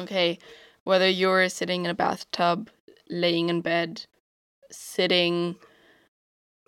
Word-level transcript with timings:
Okay, 0.00 0.38
whether 0.82 1.08
you're 1.08 1.48
sitting 1.48 1.84
in 1.84 1.90
a 1.90 1.94
bathtub, 1.94 2.68
laying 3.08 3.48
in 3.48 3.60
bed, 3.60 4.06
sitting 4.70 5.54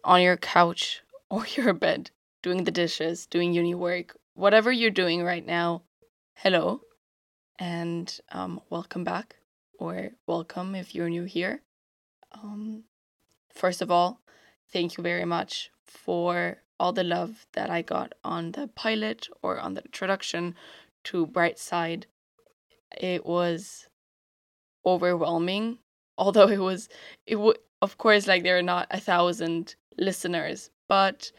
on 0.05 0.23
your 0.23 0.37
couch 0.37 1.03
or 1.31 1.45
your 1.57 1.73
bed, 1.73 2.11
doing 2.43 2.63
the 2.65 2.71
dishes, 2.71 3.27
doing 3.27 3.53
uni 3.53 3.75
work, 3.75 4.17
whatever 4.35 4.71
you're 4.71 4.91
doing 4.91 5.25
right 5.25 5.45
now, 5.45 5.83
hello, 6.35 6.83
and 7.59 8.21
um, 8.31 8.61
welcome 8.71 9.03
back, 9.03 9.37
or 9.81 10.11
welcome 10.29 10.77
if 10.77 10.95
you're 10.95 11.09
new 11.09 11.25
here. 11.25 11.63
Um, 12.31 12.85
first 13.53 13.83
of 13.83 13.91
all, 13.91 14.21
thank 14.73 14.97
you 14.97 15.03
very 15.03 15.25
much 15.25 15.71
for 15.85 16.59
all 16.79 16.93
the 16.93 17.03
love 17.03 17.47
that 17.55 17.71
I 17.71 17.83
got 17.83 18.13
on 18.23 18.53
the 18.53 18.69
pilot 18.69 19.29
or 19.43 19.59
on 19.59 19.75
the 19.75 19.83
introduction 19.83 20.55
to 21.05 21.27
Brightside. 21.27 22.05
It 22.99 23.27
was 23.27 23.89
overwhelming, 24.85 25.79
although 26.19 26.49
it 26.49 26.59
was 26.61 26.89
it 27.27 27.37
would 27.37 27.59
of 27.83 27.99
course 27.99 28.27
like 28.27 28.43
there 28.43 28.59
are 28.59 28.63
not 28.63 28.87
a 28.91 29.01
thousand 29.01 29.75
listeners, 29.99 30.71
but 30.89 31.33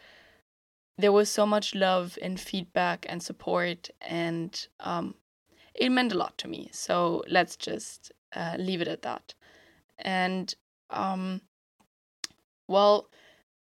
there 0.96 1.12
was 1.12 1.30
so 1.30 1.46
much 1.46 1.74
love 1.74 2.18
and 2.22 2.40
feedback 2.40 3.06
and 3.08 3.22
support, 3.22 3.90
and 4.00 4.66
um, 4.80 5.14
it 5.74 5.90
meant 5.90 6.12
a 6.12 6.18
lot 6.18 6.36
to 6.38 6.48
me. 6.48 6.68
So 6.72 7.22
let's 7.28 7.56
just 7.56 8.12
uh, 8.34 8.56
leave 8.58 8.80
it 8.82 8.88
at 8.88 9.02
that. 9.02 9.34
And 9.98 10.54
um, 10.90 11.42
well, 12.68 13.08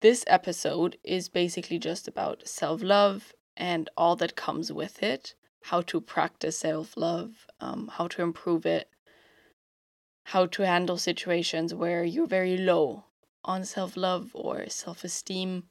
this 0.01 0.23
episode 0.27 0.97
is 1.03 1.29
basically 1.29 1.79
just 1.79 2.07
about 2.07 2.47
self 2.47 2.81
love 2.83 3.33
and 3.57 3.89
all 3.97 4.15
that 4.17 4.35
comes 4.35 4.71
with 4.71 5.01
it, 5.03 5.35
how 5.69 5.81
to 5.81 5.99
practice 5.99 6.59
self 6.59 6.95
love, 6.95 7.47
um, 7.59 7.89
how 7.93 8.07
to 8.07 8.21
improve 8.21 8.67
it, 8.67 8.87
how 10.25 10.45
to 10.45 10.63
handle 10.63 10.97
situations 10.97 11.73
where 11.73 12.03
you're 12.03 12.27
very 12.27 12.55
low 12.55 13.05
on 13.43 13.65
self 13.65 13.97
love 13.97 14.29
or 14.35 14.69
self 14.69 15.03
esteem. 15.03 15.63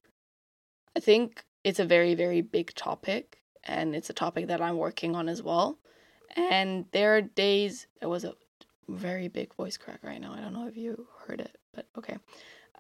I 0.97 1.01
think 1.01 1.45
it's 1.63 1.79
a 1.79 1.85
very, 1.85 2.15
very 2.15 2.41
big 2.41 2.75
topic, 2.75 3.41
and 3.63 3.95
it's 3.95 4.11
a 4.11 4.21
topic 4.25 4.49
that 4.49 4.61
I'm 4.61 4.79
working 4.79 5.15
on 5.15 5.29
as 5.29 5.43
well. 5.43 5.79
And 6.35 6.87
there 6.91 7.17
are 7.17 7.23
days, 7.23 7.87
there 8.01 8.09
was 8.09 8.25
a 8.25 8.35
very 8.89 9.29
big 9.29 9.55
voice 9.55 9.77
crack 9.77 10.01
right 10.03 10.21
now. 10.21 10.33
I 10.33 10.41
don't 10.41 10.55
know 10.55 10.67
if 10.67 10.77
you 10.77 11.07
heard 11.25 11.41
it, 11.41 11.57
but 11.73 11.87
okay. 11.97 12.17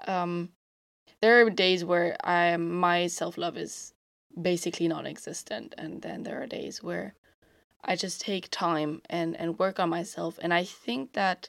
Um, 0.09 0.49
there 1.21 1.47
are 1.47 1.51
days 1.51 1.85
where 1.85 2.17
I 2.25 2.57
my 2.57 3.07
self 3.07 3.39
love 3.39 3.57
is 3.57 3.95
basically 4.41 4.89
non-existent, 4.89 5.75
and 5.79 6.03
then 6.03 6.23
there 6.23 6.43
are 6.43 6.47
days 6.47 6.83
where 6.83 7.15
I 7.85 7.97
just 7.97 8.21
take 8.21 8.49
time 8.51 9.03
and 9.09 9.37
and 9.37 9.59
work 9.59 9.79
on 9.79 9.91
myself, 9.91 10.39
and 10.43 10.53
I 10.53 10.65
think 10.65 11.13
that 11.13 11.49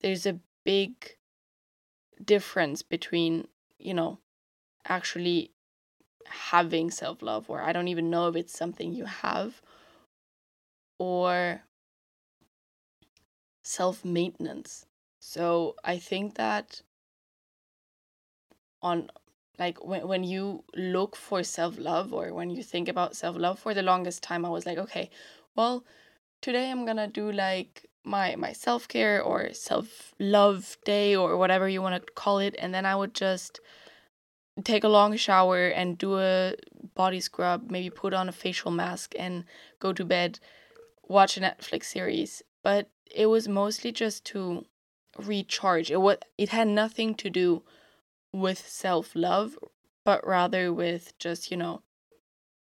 there's 0.00 0.26
a 0.26 0.40
big 0.64 1.16
difference 2.24 2.82
between 2.82 3.48
you 3.78 3.94
know 3.94 4.18
actually 4.86 5.52
having 6.26 6.90
self 6.90 7.22
love, 7.22 7.50
or 7.50 7.62
I 7.62 7.72
don't 7.72 7.88
even 7.88 8.10
know 8.10 8.28
if 8.28 8.36
it's 8.36 8.56
something 8.56 8.92
you 8.92 9.04
have, 9.04 9.60
or 10.98 11.62
self 13.62 14.04
maintenance. 14.04 14.86
So 15.18 15.74
I 15.82 15.98
think 15.98 16.34
that 16.34 16.82
on 18.82 19.10
like 19.58 19.84
when, 19.84 20.06
when 20.06 20.24
you 20.24 20.64
look 20.74 21.16
for 21.16 21.42
self-love 21.42 22.12
or 22.12 22.32
when 22.32 22.50
you 22.50 22.62
think 22.62 22.88
about 22.88 23.16
self-love 23.16 23.58
for 23.58 23.74
the 23.74 23.82
longest 23.82 24.22
time 24.22 24.44
i 24.44 24.48
was 24.48 24.66
like 24.66 24.78
okay 24.78 25.10
well 25.56 25.84
today 26.40 26.70
i'm 26.70 26.84
gonna 26.84 27.06
do 27.06 27.30
like 27.30 27.88
my 28.04 28.36
my 28.36 28.52
self-care 28.52 29.22
or 29.22 29.52
self-love 29.52 30.76
day 30.84 31.16
or 31.16 31.36
whatever 31.36 31.68
you 31.68 31.80
want 31.80 31.94
to 31.94 32.12
call 32.12 32.38
it. 32.38 32.54
And 32.58 32.74
then 32.74 32.86
i 32.86 32.94
would 32.94 33.14
just 33.14 33.60
take 34.62 34.84
a 34.84 34.88
long 34.88 35.16
shower 35.16 35.68
and 35.68 35.98
do 35.98 36.18
a 36.18 36.54
body 36.94 37.20
scrub 37.20 37.70
maybe 37.70 37.90
put 37.90 38.14
on 38.14 38.28
a 38.28 38.32
facial 38.32 38.70
mask 38.70 39.14
and 39.18 39.44
go 39.80 39.92
to 39.92 40.04
bed 40.04 40.38
watch 41.08 41.36
a 41.36 41.40
netflix 41.40 41.86
series. 41.86 42.42
But 42.62 42.88
it 43.10 43.26
was 43.26 43.48
mostly 43.48 43.92
just 43.92 44.24
to 44.26 44.64
recharge. 45.18 45.90
It 45.90 46.00
what 46.00 46.24
it 46.38 46.50
had 46.50 46.68
nothing 46.68 47.14
to 47.16 47.30
do 47.30 47.62
with 48.34 48.66
self 48.68 49.14
love, 49.14 49.58
but 50.04 50.26
rather 50.26 50.72
with 50.72 51.16
just, 51.18 51.50
you 51.50 51.56
know, 51.56 51.82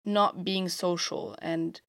not 0.05 0.45
being 0.45 0.69
social 0.69 1.35
and 1.41 1.81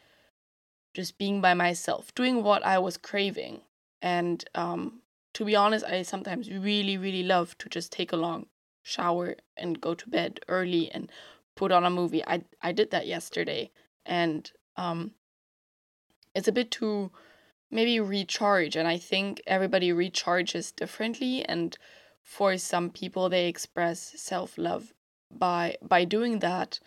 just 0.94 1.18
being 1.18 1.42
by 1.42 1.52
myself, 1.52 2.14
doing 2.14 2.42
what 2.42 2.64
I 2.64 2.78
was 2.78 2.96
craving. 2.96 3.60
And 4.00 4.42
um, 4.54 5.02
to 5.34 5.44
be 5.44 5.54
honest, 5.54 5.84
I 5.84 6.02
sometimes 6.02 6.50
really, 6.50 6.96
really 6.96 7.22
love 7.22 7.56
to 7.58 7.68
just 7.68 7.92
take 7.92 8.12
a 8.12 8.16
long 8.16 8.46
shower 8.82 9.36
and 9.56 9.80
go 9.80 9.94
to 9.94 10.08
bed 10.08 10.40
early 10.48 10.90
and 10.90 11.12
put 11.54 11.70
on 11.70 11.84
a 11.84 11.90
movie. 11.90 12.24
I 12.26 12.44
I 12.62 12.72
did 12.72 12.90
that 12.92 13.06
yesterday, 13.06 13.70
and 14.06 14.50
um, 14.76 15.12
it's 16.34 16.48
a 16.48 16.52
bit 16.52 16.70
too 16.70 17.10
maybe 17.70 18.00
recharge. 18.00 18.76
And 18.76 18.88
I 18.88 18.96
think 18.96 19.42
everybody 19.46 19.90
recharges 19.90 20.74
differently, 20.74 21.44
and 21.44 21.76
for 22.26 22.58
some 22.58 22.90
people 22.90 23.28
they 23.28 23.46
express 23.46 24.00
self-love 24.20 24.92
by 25.30 25.76
by 25.80 26.04
doing 26.04 26.40
that. 26.40 26.80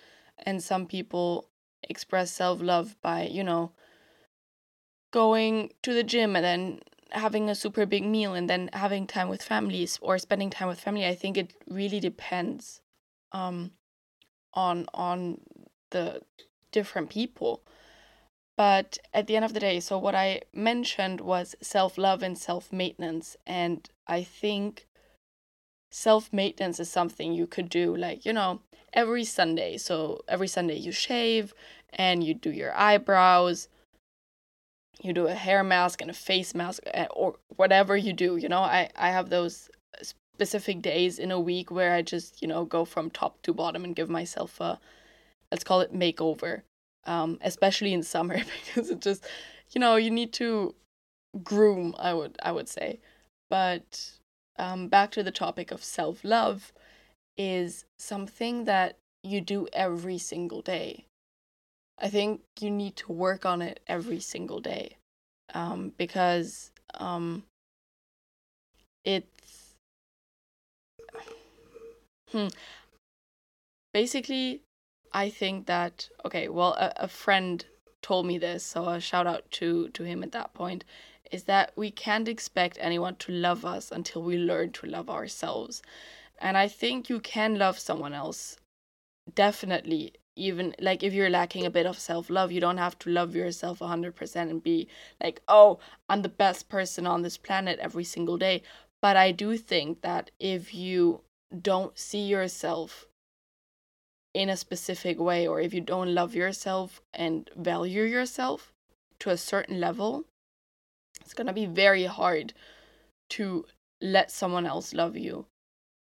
And 0.46 0.62
some 0.62 0.86
people 0.86 1.48
express 1.82 2.30
self-love 2.30 2.98
by 3.02 3.24
you 3.24 3.44
know 3.44 3.72
going 5.12 5.72
to 5.82 5.94
the 5.94 6.04
gym 6.04 6.36
and 6.36 6.44
then 6.44 6.80
having 7.12 7.50
a 7.50 7.56
super 7.56 7.86
big 7.86 8.04
meal 8.04 8.34
and 8.34 8.50
then 8.50 8.70
having 8.74 9.08
time 9.08 9.30
with 9.30 9.42
families 9.42 9.98
or 10.02 10.18
spending 10.18 10.50
time 10.50 10.68
with 10.68 10.80
family. 10.80 11.08
I 11.08 11.16
think 11.16 11.38
it 11.38 11.54
really 11.68 12.02
depends 12.02 12.82
um 13.32 13.72
on 14.54 14.88
on 14.94 15.40
the 15.92 16.22
different 16.74 17.10
people. 17.10 17.64
But 18.58 18.98
at 19.14 19.28
the 19.28 19.38
end 19.38 19.46
of 19.46 19.54
the 19.54 19.62
day 19.62 19.80
so 19.80 19.98
what 19.98 20.16
i 20.16 20.42
mentioned 20.54 21.22
was 21.22 21.56
self-love 21.62 22.22
and 22.24 22.38
self-maintenance. 22.38 23.38
And 23.48 23.90
i 24.06 24.22
think 24.22 24.89
self 25.92 26.32
maintenance 26.32 26.80
is 26.80 26.90
something 26.90 27.34
you 27.34 27.48
could 27.48 27.70
do 27.70 27.96
like 27.96 28.26
you 28.26 28.34
know 28.34 28.62
every 28.94 29.24
sunday. 29.24 29.78
So 29.78 30.22
every 30.28 30.48
sunday 30.48 30.78
you 30.78 30.92
shave 30.92 31.54
and 31.94 32.24
you 32.24 32.34
do 32.34 32.52
your 32.52 32.76
eyebrows. 32.76 33.68
You 35.02 35.14
do 35.14 35.28
a 35.28 35.34
hair 35.34 35.64
mask 35.64 36.02
and 36.02 36.12
a 36.12 36.14
face 36.14 36.54
mask 36.54 36.84
eh, 36.94 37.08
or 37.12 37.36
whatever 37.56 37.96
you 37.96 38.14
do 38.14 38.38
you 38.38 38.50
know? 38.50 38.62
I 38.62 38.90
i 38.96 39.10
have 39.10 39.30
those 39.30 39.70
specific 40.40 40.82
days 40.82 41.20
in 41.20 41.32
a 41.32 41.40
week 41.40 41.70
where 41.70 41.94
i 41.94 42.02
just 42.02 42.42
you 42.42 42.48
know 42.48 42.64
go 42.64 42.86
from 42.86 43.10
top 43.10 43.42
to 43.42 43.54
bottom 43.54 43.84
and 43.84 43.96
give 43.96 44.10
myself 44.10 44.62
a 44.62 44.80
let's 45.52 45.66
call 45.66 45.82
it 45.82 45.94
makeover 45.94 46.62
um 47.06 47.38
especially 47.42 47.92
in 47.94 48.04
summer 48.04 48.40
because 48.66 48.90
it 48.90 49.02
just 49.02 49.26
you 49.72 49.82
know 49.82 49.98
you 49.98 50.10
need 50.10 50.32
to 50.32 50.74
groom 51.44 51.96
i 52.00 52.14
would 52.14 52.38
i 52.44 52.52
would 52.52 52.70
say. 52.70 53.00
But 53.50 54.19
um, 54.60 54.88
back 54.88 55.12
to 55.12 55.24
the 55.24 55.32
topic 55.32 55.72
of 55.72 55.84
self 55.84 56.24
love, 56.24 56.72
is 57.38 57.86
something 57.98 58.66
that 58.66 58.98
you 59.24 59.42
do 59.42 59.68
every 59.74 60.18
single 60.18 60.62
day. 60.62 61.06
I 61.98 62.10
think 62.10 62.42
you 62.60 62.70
need 62.70 62.96
to 62.98 63.12
work 63.12 63.46
on 63.46 63.62
it 63.62 63.80
every 63.88 64.20
single 64.20 64.60
day 64.60 64.98
um, 65.54 65.94
because 65.98 66.72
um, 66.94 67.44
it's 69.04 69.76
hmm. 72.32 72.48
basically 73.94 74.62
I 75.12 75.30
think 75.30 75.66
that 75.66 76.10
okay, 76.26 76.50
well, 76.50 76.74
a, 76.74 76.94
a 76.98 77.08
friend 77.08 77.66
told 78.02 78.26
me 78.26 78.38
this, 78.38 78.64
so 78.66 78.88
a 78.90 79.00
shout 79.00 79.28
out 79.28 79.50
to 79.52 79.90
to 79.90 80.04
him 80.04 80.24
at 80.24 80.32
that 80.32 80.54
point 80.54 80.84
is 81.32 81.44
that 81.44 81.72
we 81.76 81.92
can't 81.92 82.28
expect 82.28 82.78
anyone 82.80 83.16
to 83.18 83.32
love 83.32 83.66
us 83.66 83.92
until 83.92 84.24
we 84.24 84.38
learn 84.38 84.72
to 84.72 84.88
love 84.88 85.10
ourselves. 85.10 85.82
And 86.40 86.58
I 86.58 86.68
think 86.68 87.10
you 87.10 87.20
can 87.20 87.58
love 87.58 87.78
someone 87.78 88.14
else. 88.14 88.58
Definitely. 89.34 90.14
Even 90.36 90.74
like 90.80 91.04
if 91.04 91.14
you're 91.14 91.30
lacking 91.30 91.66
a 91.66 91.70
bit 91.70 91.86
of 91.86 92.00
self 92.00 92.30
love, 92.30 92.52
you 92.52 92.62
don't 92.62 92.78
have 92.78 92.98
to 93.00 93.10
love 93.10 93.36
yourself 93.36 93.80
100% 93.80 94.36
and 94.50 94.64
be 94.64 94.88
like, 95.22 95.42
oh, 95.48 95.80
I'm 96.08 96.22
the 96.22 96.30
best 96.30 96.70
person 96.70 97.06
on 97.06 97.22
this 97.22 97.38
planet 97.38 97.80
every 97.80 98.06
single 98.06 98.38
day. 98.38 98.64
But 99.02 99.18
I 99.18 99.32
do 99.32 99.58
think 99.58 100.02
that 100.02 100.32
if 100.40 100.74
you 100.74 101.22
don't 101.62 101.98
see 101.98 102.26
yourself 102.26 103.09
in 104.34 104.50
a 104.50 104.58
specific 104.58 105.20
way, 105.20 105.48
or 105.48 105.60
if 105.60 105.74
you 105.74 105.82
don't 105.82 106.14
love 106.14 106.36
yourself 106.36 107.02
and 107.14 107.50
value 107.56 108.04
yourself 108.04 108.74
to 109.20 109.30
a 109.30 109.38
certain 109.38 109.80
level, 109.80 110.26
it's 111.22 111.34
going 111.34 111.48
to 111.48 111.54
be 111.54 111.66
very 111.66 112.06
hard 112.06 112.54
to 113.32 113.66
let 114.02 114.32
someone 114.32 114.66
else 114.66 114.94
love 114.94 115.18
you 115.18 115.46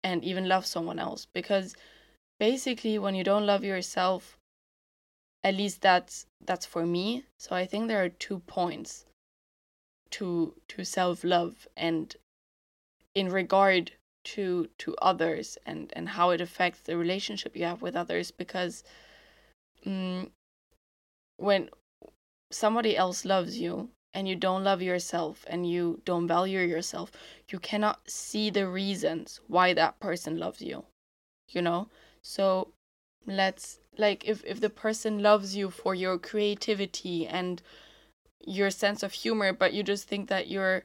and 0.03 0.23
even 0.23 0.47
love 0.47 0.65
someone 0.65 0.99
else 0.99 1.27
because 1.33 1.75
basically 2.39 2.97
when 2.97 3.15
you 3.15 3.23
don't 3.23 3.45
love 3.45 3.63
yourself 3.63 4.37
at 5.43 5.55
least 5.55 5.81
that's 5.81 6.25
that's 6.45 6.65
for 6.65 6.85
me. 6.85 7.25
So 7.37 7.55
i 7.55 7.65
think 7.65 7.87
there 7.87 8.03
are 8.03 8.09
two 8.09 8.39
points 8.39 9.05
to 10.11 10.53
to 10.69 10.83
self-love 10.83 11.67
and 11.75 12.15
in 13.15 13.29
regard 13.29 13.91
to 14.23 14.69
to 14.77 14.95
others 15.01 15.57
and 15.65 15.91
and 15.95 16.09
how 16.09 16.29
it 16.31 16.41
affects 16.41 16.81
the 16.81 16.97
relationship 16.97 17.55
you 17.55 17.65
have 17.65 17.81
with 17.81 17.95
others 17.95 18.31
because 18.31 18.83
mm, 19.85 20.29
when 21.37 21.69
somebody 22.51 22.95
else 22.95 23.25
loves 23.25 23.57
you 23.57 23.89
and 24.13 24.27
you 24.27 24.35
don't 24.35 24.63
love 24.63 24.81
yourself 24.81 25.45
and 25.49 25.69
you 25.69 26.01
don't 26.05 26.27
value 26.27 26.59
yourself 26.59 27.11
you 27.49 27.59
cannot 27.59 28.09
see 28.09 28.49
the 28.49 28.67
reasons 28.67 29.39
why 29.47 29.73
that 29.73 29.99
person 29.99 30.37
loves 30.37 30.61
you 30.61 30.83
you 31.53 31.61
know? 31.61 31.87
So 32.21 32.69
let's 33.25 33.79
like 33.97 34.27
if 34.27 34.43
if 34.43 34.59
the 34.59 34.69
person 34.69 35.21
loves 35.21 35.55
you 35.55 35.69
for 35.69 35.95
your 35.95 36.17
creativity 36.17 37.25
and 37.25 37.61
your 38.45 38.69
sense 38.69 39.01
of 39.01 39.13
humor 39.13 39.53
but 39.53 39.71
you 39.71 39.81
just 39.81 40.07
think 40.09 40.27
that 40.27 40.49
you're 40.49 40.83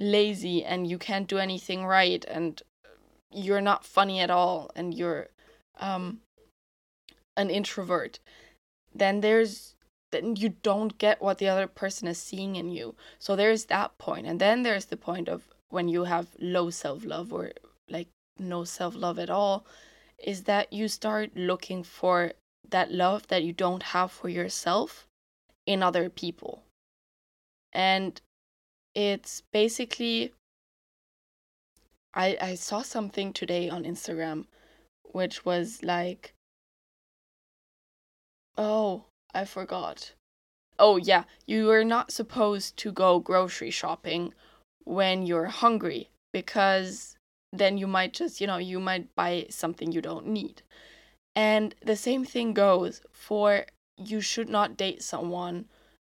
lazy 0.00 0.64
and 0.64 0.88
you 0.88 0.98
can't 0.98 1.28
do 1.28 1.38
anything 1.38 1.84
right 1.84 2.24
and 2.26 2.62
you're 3.30 3.60
not 3.60 3.84
funny 3.84 4.18
at 4.18 4.30
all 4.30 4.70
and 4.74 4.94
you're 4.94 5.28
um 5.78 6.20
an 7.36 7.48
introvert 7.50 8.18
then 8.92 9.20
there's 9.20 9.76
then 10.10 10.36
you 10.36 10.50
don't 10.62 10.98
get 10.98 11.22
what 11.22 11.38
the 11.38 11.48
other 11.48 11.66
person 11.66 12.08
is 12.08 12.18
seeing 12.18 12.56
in 12.56 12.70
you. 12.70 12.94
So 13.18 13.36
there's 13.36 13.66
that 13.66 13.96
point. 13.98 14.26
And 14.26 14.40
then 14.40 14.62
there's 14.62 14.86
the 14.86 14.96
point 14.96 15.28
of 15.28 15.48
when 15.68 15.88
you 15.88 16.04
have 16.04 16.28
low 16.40 16.70
self-love 16.70 17.32
or 17.32 17.52
like 17.88 18.08
no 18.38 18.64
self-love 18.64 19.18
at 19.18 19.30
all 19.30 19.64
is 20.18 20.44
that 20.44 20.72
you 20.72 20.88
start 20.88 21.36
looking 21.36 21.82
for 21.82 22.32
that 22.68 22.92
love 22.92 23.28
that 23.28 23.42
you 23.42 23.52
don't 23.52 23.82
have 23.82 24.10
for 24.10 24.28
yourself 24.28 25.06
in 25.66 25.82
other 25.82 26.10
people. 26.10 26.62
And 27.72 28.20
it's 28.94 29.42
basically 29.52 30.32
I 32.14 32.36
I 32.40 32.54
saw 32.54 32.82
something 32.82 33.32
today 33.32 33.68
on 33.68 33.84
Instagram 33.84 34.46
which 35.12 35.44
was 35.44 35.82
like 35.82 36.34
oh, 38.60 39.04
I 39.32 39.44
forgot. 39.44 40.12
Oh 40.78 40.96
yeah, 40.96 41.24
you 41.46 41.70
are 41.70 41.84
not 41.84 42.12
supposed 42.12 42.76
to 42.78 42.92
go 42.92 43.18
grocery 43.18 43.70
shopping 43.70 44.34
when 44.84 45.24
you're 45.26 45.46
hungry 45.46 46.10
because 46.32 47.16
then 47.52 47.78
you 47.78 47.86
might 47.86 48.12
just, 48.12 48.40
you 48.40 48.46
know, 48.46 48.58
you 48.58 48.80
might 48.80 49.14
buy 49.14 49.46
something 49.50 49.92
you 49.92 50.00
don't 50.02 50.26
need. 50.26 50.62
And 51.34 51.74
the 51.84 51.96
same 51.96 52.24
thing 52.24 52.52
goes 52.52 53.02
for 53.12 53.66
you 53.96 54.20
should 54.20 54.48
not 54.48 54.76
date 54.76 55.02
someone 55.02 55.66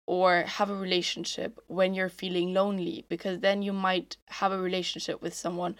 or 0.06 0.42
have 0.42 0.70
a 0.70 0.76
relationship 0.76 1.58
when 1.66 1.94
you're 1.94 2.08
feeling 2.08 2.54
lonely 2.54 3.04
because 3.08 3.40
then 3.40 3.62
you 3.62 3.72
might 3.72 4.16
have 4.28 4.52
a 4.52 4.58
relationship 4.58 5.20
with 5.20 5.34
someone 5.34 5.76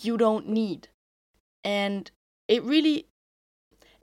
you 0.00 0.16
don't 0.16 0.48
need. 0.48 0.88
And 1.64 2.10
it 2.48 2.62
really 2.62 3.06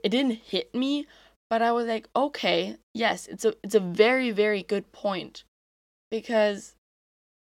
it 0.03 0.09
didn't 0.09 0.31
hit 0.31 0.73
me 0.73 1.05
but 1.47 1.61
i 1.61 1.71
was 1.71 1.85
like 1.85 2.09
okay 2.15 2.75
yes 2.91 3.27
it's 3.27 3.45
a 3.45 3.53
it's 3.63 3.75
a 3.75 3.79
very 3.79 4.31
very 4.31 4.63
good 4.63 4.91
point. 4.91 5.43
Because 6.09 6.75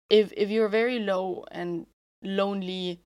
if 0.10 0.31
if 0.36 0.50
you're 0.50 0.69
very 0.69 1.00
low 1.00 1.45
and 1.51 1.86
lonely 2.24 3.00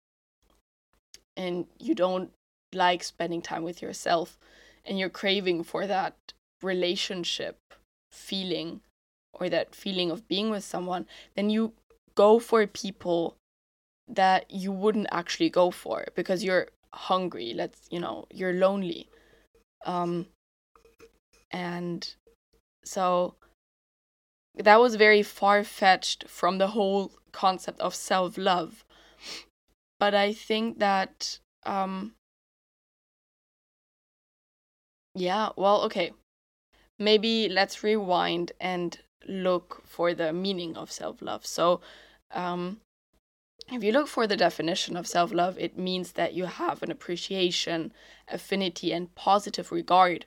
and 1.36 1.66
you 1.80 1.95
don't 1.95 2.31
like 2.74 3.04
spending 3.04 3.42
time 3.42 3.63
with 3.63 3.81
yourself 3.81 4.38
and 4.86 5.00
you're 5.00 5.10
craving 5.10 5.63
for 5.63 5.88
that 5.88 6.16
relationship 6.62 7.57
feeling 8.12 8.81
or 9.34 9.50
that 9.50 9.76
feeling 9.76 10.12
of 10.12 10.28
being 10.28 10.50
with 10.50 10.64
someone, 10.64 11.06
then 11.36 11.50
you 11.50 11.74
go 12.16 12.40
for 12.40 12.66
people 12.68 13.36
that 14.08 14.50
you 14.50 14.72
wouldn't 14.72 15.08
actually 15.12 15.50
go 15.50 15.72
for 15.72 16.06
because 16.16 16.44
you're 16.44 16.68
hungry. 16.94 17.54
Let's, 17.56 17.88
you 17.92 18.00
know, 18.00 18.26
you're 18.31 18.54
lonely. 18.54 19.10
Um, 19.86 20.28
and 21.52 22.14
so 22.84 23.36
that 24.56 24.80
was 24.80 24.96
very 24.96 25.24
far 25.24 25.64
fetched 25.64 26.28
from 26.28 26.58
the 26.58 26.68
whole 26.70 27.12
concept 27.31 27.80
of 27.80 27.96
self 27.96 28.38
love. 28.38 28.84
But 30.00 30.16
I 30.16 30.34
think 30.34 30.80
that, 30.80 31.40
um, 31.66 32.14
yeah, 35.14 35.50
well, 35.56 35.81
okay. 35.84 36.14
Maybe 36.98 37.48
let's 37.48 37.84
rewind 37.84 38.52
and 38.60 38.98
look 39.30 39.81
for 39.86 40.14
the 40.14 40.34
meaning 40.34 40.76
of 40.76 40.92
self 40.92 41.22
love. 41.22 41.46
So, 41.46 41.81
um, 42.31 42.81
if 43.72 43.84
you 43.84 43.92
look 43.92 44.08
for 44.08 44.26
the 44.26 44.38
definition 44.38 44.98
of 44.98 45.08
self 45.08 45.31
love, 45.31 45.58
it 45.60 45.78
means 45.78 46.14
that 46.14 46.34
you 46.34 46.46
have 46.46 46.81
an 46.81 46.92
appreciation, 46.92 47.94
affinity, 48.28 48.92
and 48.92 49.14
positive 49.16 49.72
regard 49.72 50.26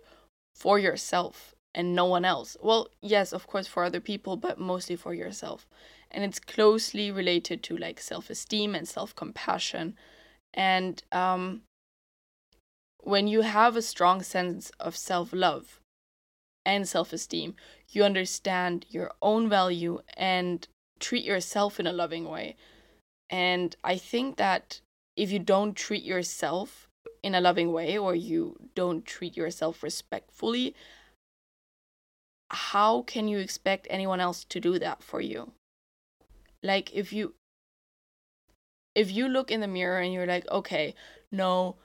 for 0.54 0.78
yourself 0.78 1.54
and 1.74 1.94
no 1.94 2.04
one 2.04 2.24
else. 2.24 2.56
Well, 2.60 2.88
yes, 3.00 3.32
of 3.32 3.46
course, 3.46 3.66
for 3.66 3.84
other 3.84 4.00
people, 4.00 4.36
but 4.36 4.58
mostly 4.58 4.96
for 4.96 5.14
yourself. 5.14 5.66
And 6.10 6.22
it's 6.24 6.38
closely 6.38 7.10
related 7.10 7.62
to 7.64 7.76
like 7.76 8.00
self 8.00 8.30
esteem 8.30 8.74
and 8.74 8.86
self 8.86 9.14
compassion. 9.16 9.96
And 10.54 11.02
um, 11.10 11.62
when 13.00 13.26
you 13.26 13.40
have 13.40 13.76
a 13.76 13.82
strong 13.82 14.22
sense 14.22 14.70
of 14.78 14.96
self 14.96 15.32
love 15.32 15.81
and 16.64 16.88
self 16.88 17.12
esteem, 17.12 17.54
you 17.88 18.04
understand 18.04 18.86
your 18.88 19.12
own 19.20 19.48
value 19.48 20.00
and 20.16 20.66
treat 21.00 21.24
yourself 21.24 21.80
in 21.80 21.86
a 21.86 21.92
loving 21.92 22.28
way. 22.28 22.56
And 23.30 23.74
I 23.82 23.96
think 23.96 24.36
that 24.36 24.80
if 25.16 25.30
you 25.30 25.38
don't 25.38 25.74
treat 25.74 26.02
yourself 26.02 26.88
in 27.22 27.34
a 27.34 27.40
loving 27.40 27.72
way 27.72 27.98
or 27.98 28.14
you 28.14 28.56
don't 28.74 29.04
treat 29.04 29.36
yourself 29.36 29.82
respectfully, 29.82 30.74
how 32.50 33.02
can 33.02 33.28
you 33.28 33.38
expect 33.38 33.86
anyone 33.90 34.20
else 34.20 34.44
to 34.44 34.60
do 34.60 34.78
that 34.78 35.02
for 35.02 35.20
you? 35.20 35.52
Like 36.62 36.92
if 36.94 37.12
you 37.12 37.34
if 38.94 39.10
you 39.10 39.26
look 39.26 39.50
in 39.50 39.60
the 39.60 39.68
mirror 39.68 40.00
and 40.00 40.12
you're 40.12 40.26
like, 40.26 40.48
"Okay, 40.50 40.94
no, 41.30 41.76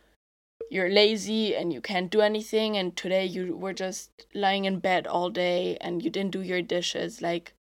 you're 0.69 0.89
lazy 0.89 1.55
and 1.55 1.71
you 1.71 1.81
can't 1.81 2.11
do 2.11 2.21
anything 2.21 2.77
and 2.77 2.95
today 2.95 3.25
you 3.25 3.55
were 3.55 3.73
just 3.73 4.11
lying 4.33 4.65
in 4.65 4.79
bed 4.79 5.07
all 5.07 5.29
day 5.29 5.77
and 5.81 6.03
you 6.03 6.09
didn't 6.09 6.31
do 6.31 6.41
your 6.41 6.61
dishes 6.61 7.21
like 7.21 7.53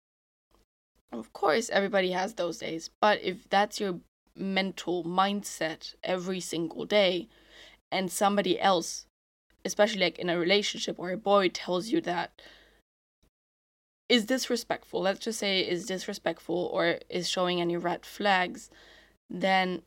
of 1.13 1.33
course 1.33 1.71
everybody 1.71 2.13
has 2.13 2.35
those 2.35 2.59
days 2.59 2.91
but 3.01 3.21
if 3.23 3.49
that's 3.49 3.79
your 3.81 4.01
mental 4.37 5.05
mindset 5.05 5.95
every 6.03 6.41
single 6.41 6.85
day 6.85 7.29
and 7.93 8.11
somebody 8.11 8.61
else 8.61 9.07
especially 9.65 10.01
like 10.01 10.19
in 10.19 10.29
a 10.29 10.39
relationship 10.39 10.99
or 10.99 11.13
a 11.13 11.17
boy 11.17 11.49
tells 11.49 11.89
you 11.89 12.01
that 12.01 12.43
is 14.09 14.25
disrespectful 14.25 15.01
let's 15.01 15.21
just 15.21 15.39
say 15.39 15.61
is 15.61 15.87
disrespectful 15.87 16.71
or 16.73 16.99
is 17.09 17.29
showing 17.29 17.61
any 17.61 17.77
red 17.77 18.05
flags 18.05 18.71
then 19.31 19.83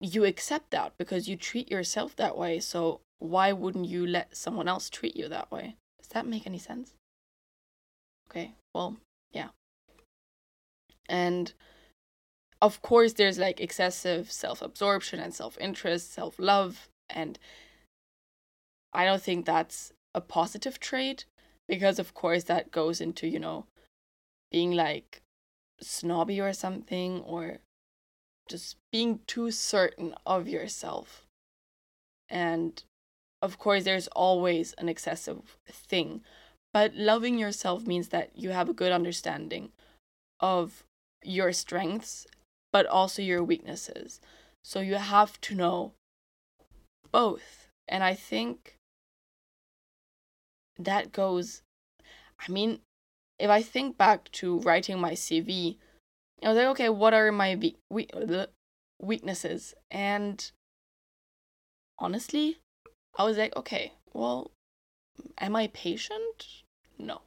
you 0.00 0.24
accept 0.24 0.70
that 0.70 0.92
because 0.98 1.28
you 1.28 1.36
treat 1.36 1.70
yourself 1.70 2.14
that 2.16 2.36
way. 2.36 2.60
So 2.60 3.00
why 3.18 3.52
wouldn't 3.52 3.88
you 3.88 4.06
let 4.06 4.36
someone 4.36 4.68
else 4.68 4.90
treat 4.90 5.16
you 5.16 5.28
that 5.28 5.50
way? 5.50 5.76
Does 5.98 6.08
that 6.08 6.26
make 6.26 6.46
any 6.46 6.58
sense? 6.58 6.94
Okay, 8.30 8.52
well, 8.74 8.96
yeah. 9.32 9.48
And 11.08 11.52
of 12.60 12.82
course, 12.82 13.12
there's 13.12 13.38
like 13.38 13.60
excessive 13.60 14.30
self 14.32 14.62
absorption 14.62 15.20
and 15.20 15.34
self 15.34 15.56
interest, 15.58 16.12
self 16.12 16.38
love. 16.38 16.88
And 17.08 17.38
I 18.92 19.04
don't 19.04 19.22
think 19.22 19.46
that's 19.46 19.92
a 20.14 20.20
positive 20.20 20.80
trait 20.80 21.26
because, 21.68 21.98
of 21.98 22.14
course, 22.14 22.44
that 22.44 22.70
goes 22.70 23.00
into, 23.00 23.26
you 23.28 23.38
know, 23.38 23.66
being 24.50 24.72
like 24.72 25.22
snobby 25.80 26.40
or 26.40 26.52
something 26.52 27.20
or 27.20 27.58
just 28.48 28.76
being 28.92 29.20
too 29.26 29.50
certain 29.50 30.14
of 30.24 30.48
yourself. 30.48 31.26
And 32.28 32.82
of 33.42 33.58
course, 33.58 33.84
there's 33.84 34.08
always 34.08 34.72
an 34.74 34.88
excessive 34.88 35.58
thing, 35.66 36.22
but 36.72 36.94
loving 36.94 37.38
yourself 37.38 37.86
means 37.86 38.08
that 38.08 38.30
you 38.34 38.50
have 38.50 38.68
a 38.68 38.74
good 38.74 38.92
understanding 38.92 39.70
of 40.40 40.84
your 41.22 41.52
strengths, 41.52 42.26
but 42.72 42.86
also 42.86 43.22
your 43.22 43.42
weaknesses. 43.42 44.20
So 44.64 44.80
you 44.80 44.96
have 44.96 45.40
to 45.42 45.54
know 45.54 45.92
both. 47.12 47.68
And 47.88 48.02
I 48.02 48.14
think 48.14 48.76
that 50.78 51.12
goes, 51.12 51.62
I 52.38 52.50
mean, 52.50 52.80
if 53.38 53.50
I 53.50 53.62
think 53.62 53.96
back 53.96 54.30
to 54.32 54.60
writing 54.60 54.98
my 54.98 55.12
CV, 55.12 55.76
I 56.42 56.48
was 56.48 56.56
like, 56.56 56.66
okay, 56.68 56.88
what 56.88 57.14
are 57.14 57.32
my 57.32 57.56
we- 57.90 58.08
weaknesses? 59.00 59.74
And 59.90 60.50
honestly, 61.98 62.58
I 63.18 63.24
was 63.24 63.38
like, 63.38 63.56
okay, 63.56 63.92
well, 64.12 64.50
am 65.38 65.56
I 65.56 65.68
patient? 65.68 66.62
No. 66.98 67.22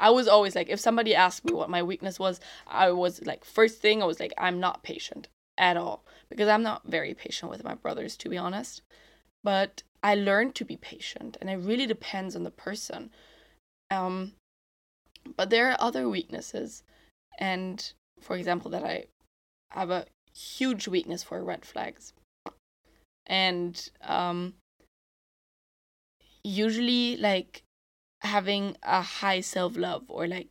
I 0.00 0.10
was 0.10 0.26
always 0.26 0.54
like, 0.56 0.68
if 0.68 0.80
somebody 0.80 1.14
asked 1.14 1.44
me 1.44 1.52
what 1.52 1.70
my 1.70 1.82
weakness 1.82 2.18
was, 2.18 2.40
I 2.66 2.90
was 2.90 3.24
like, 3.24 3.44
first 3.44 3.80
thing, 3.80 4.02
I 4.02 4.06
was 4.06 4.18
like, 4.18 4.32
I'm 4.36 4.60
not 4.60 4.82
patient 4.82 5.28
at 5.56 5.76
all 5.76 6.04
because 6.28 6.48
I'm 6.48 6.62
not 6.62 6.82
very 6.84 7.14
patient 7.14 7.50
with 7.50 7.64
my 7.64 7.74
brothers, 7.74 8.16
to 8.18 8.28
be 8.28 8.36
honest. 8.36 8.82
But 9.42 9.82
I 10.02 10.14
learned 10.14 10.54
to 10.56 10.64
be 10.64 10.76
patient, 10.76 11.36
and 11.40 11.48
it 11.48 11.56
really 11.56 11.86
depends 11.86 12.34
on 12.34 12.42
the 12.42 12.50
person. 12.50 13.10
Um, 13.90 14.32
but 15.36 15.50
there 15.50 15.70
are 15.70 15.76
other 15.78 16.08
weaknesses, 16.08 16.82
and 17.38 17.92
for 18.20 18.36
example, 18.36 18.70
that 18.70 18.84
I 18.84 19.04
have 19.70 19.90
a 19.90 20.06
huge 20.34 20.88
weakness 20.88 21.22
for 21.22 21.42
red 21.42 21.64
flags, 21.64 22.12
and 23.26 23.88
um, 24.02 24.54
usually 26.42 27.16
like 27.16 27.62
having 28.22 28.76
a 28.82 29.02
high 29.02 29.40
self 29.40 29.76
love 29.76 30.04
or 30.08 30.26
like 30.26 30.48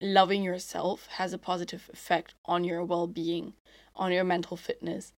loving 0.00 0.42
yourself 0.42 1.06
has 1.12 1.32
a 1.32 1.38
positive 1.38 1.88
effect 1.92 2.34
on 2.44 2.64
your 2.64 2.84
well 2.84 3.06
being, 3.06 3.54
on 3.94 4.12
your 4.12 4.24
mental 4.24 4.56
fitness, 4.56 5.12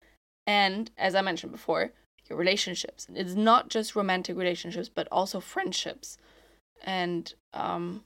and 0.45 0.91
as 0.97 1.15
I 1.15 1.21
mentioned 1.21 1.51
before, 1.51 1.91
your 2.29 2.37
relationships. 2.37 3.07
It's 3.13 3.35
not 3.35 3.69
just 3.69 3.95
romantic 3.95 4.37
relationships, 4.37 4.89
but 4.89 5.07
also 5.11 5.39
friendships. 5.39 6.17
And 6.83 7.33
um, 7.53 8.03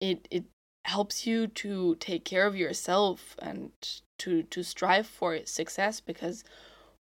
it 0.00 0.26
it 0.30 0.44
helps 0.86 1.26
you 1.26 1.46
to 1.46 1.96
take 1.96 2.24
care 2.24 2.46
of 2.46 2.56
yourself 2.56 3.36
and 3.40 3.72
to 4.18 4.42
to 4.44 4.62
strive 4.62 5.06
for 5.06 5.38
success 5.44 6.00
because 6.00 6.44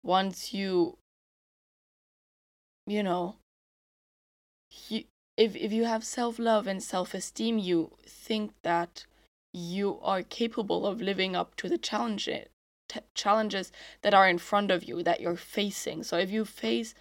once 0.03 0.53
you 0.55 0.97
you 2.87 3.03
know 3.03 3.37
you, 4.89 5.05
if 5.37 5.55
if 5.57 5.73
you 5.73 5.85
have 5.85 6.05
self-love 6.05 6.67
and 6.67 6.83
self-esteem 6.83 7.59
you 7.59 7.93
think 8.07 8.53
that 8.63 9.05
you 9.53 9.99
are 10.03 10.23
capable 10.23 10.87
of 10.87 11.01
living 11.01 11.37
up 11.37 11.55
to 11.57 11.69
the 11.69 11.79
challenge 11.79 12.29
t- 12.89 13.01
challenges 13.15 13.73
that 14.03 14.15
are 14.15 14.29
in 14.29 14.39
front 14.39 14.71
of 14.71 14.85
you 14.85 15.03
that 15.03 15.21
you're 15.21 15.37
facing. 15.37 16.03
So 16.03 16.19
if 16.19 16.31
you 16.31 16.45
face 16.45 16.95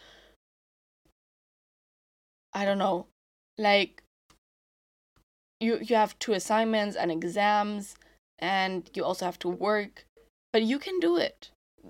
i 2.53 2.63
don't 2.63 2.77
know 2.77 3.07
like 3.57 4.04
you 5.59 5.79
you 5.81 5.95
have 5.95 6.17
two 6.19 6.33
assignments 6.33 6.95
and 6.95 7.11
exams 7.11 7.95
and 8.39 8.89
you 8.93 9.03
also 9.03 9.25
have 9.25 9.39
to 9.39 9.49
work 9.49 10.05
but 10.51 10.63
you 10.63 10.79
can 10.79 11.01
do 11.01 11.17
it. 11.17 11.49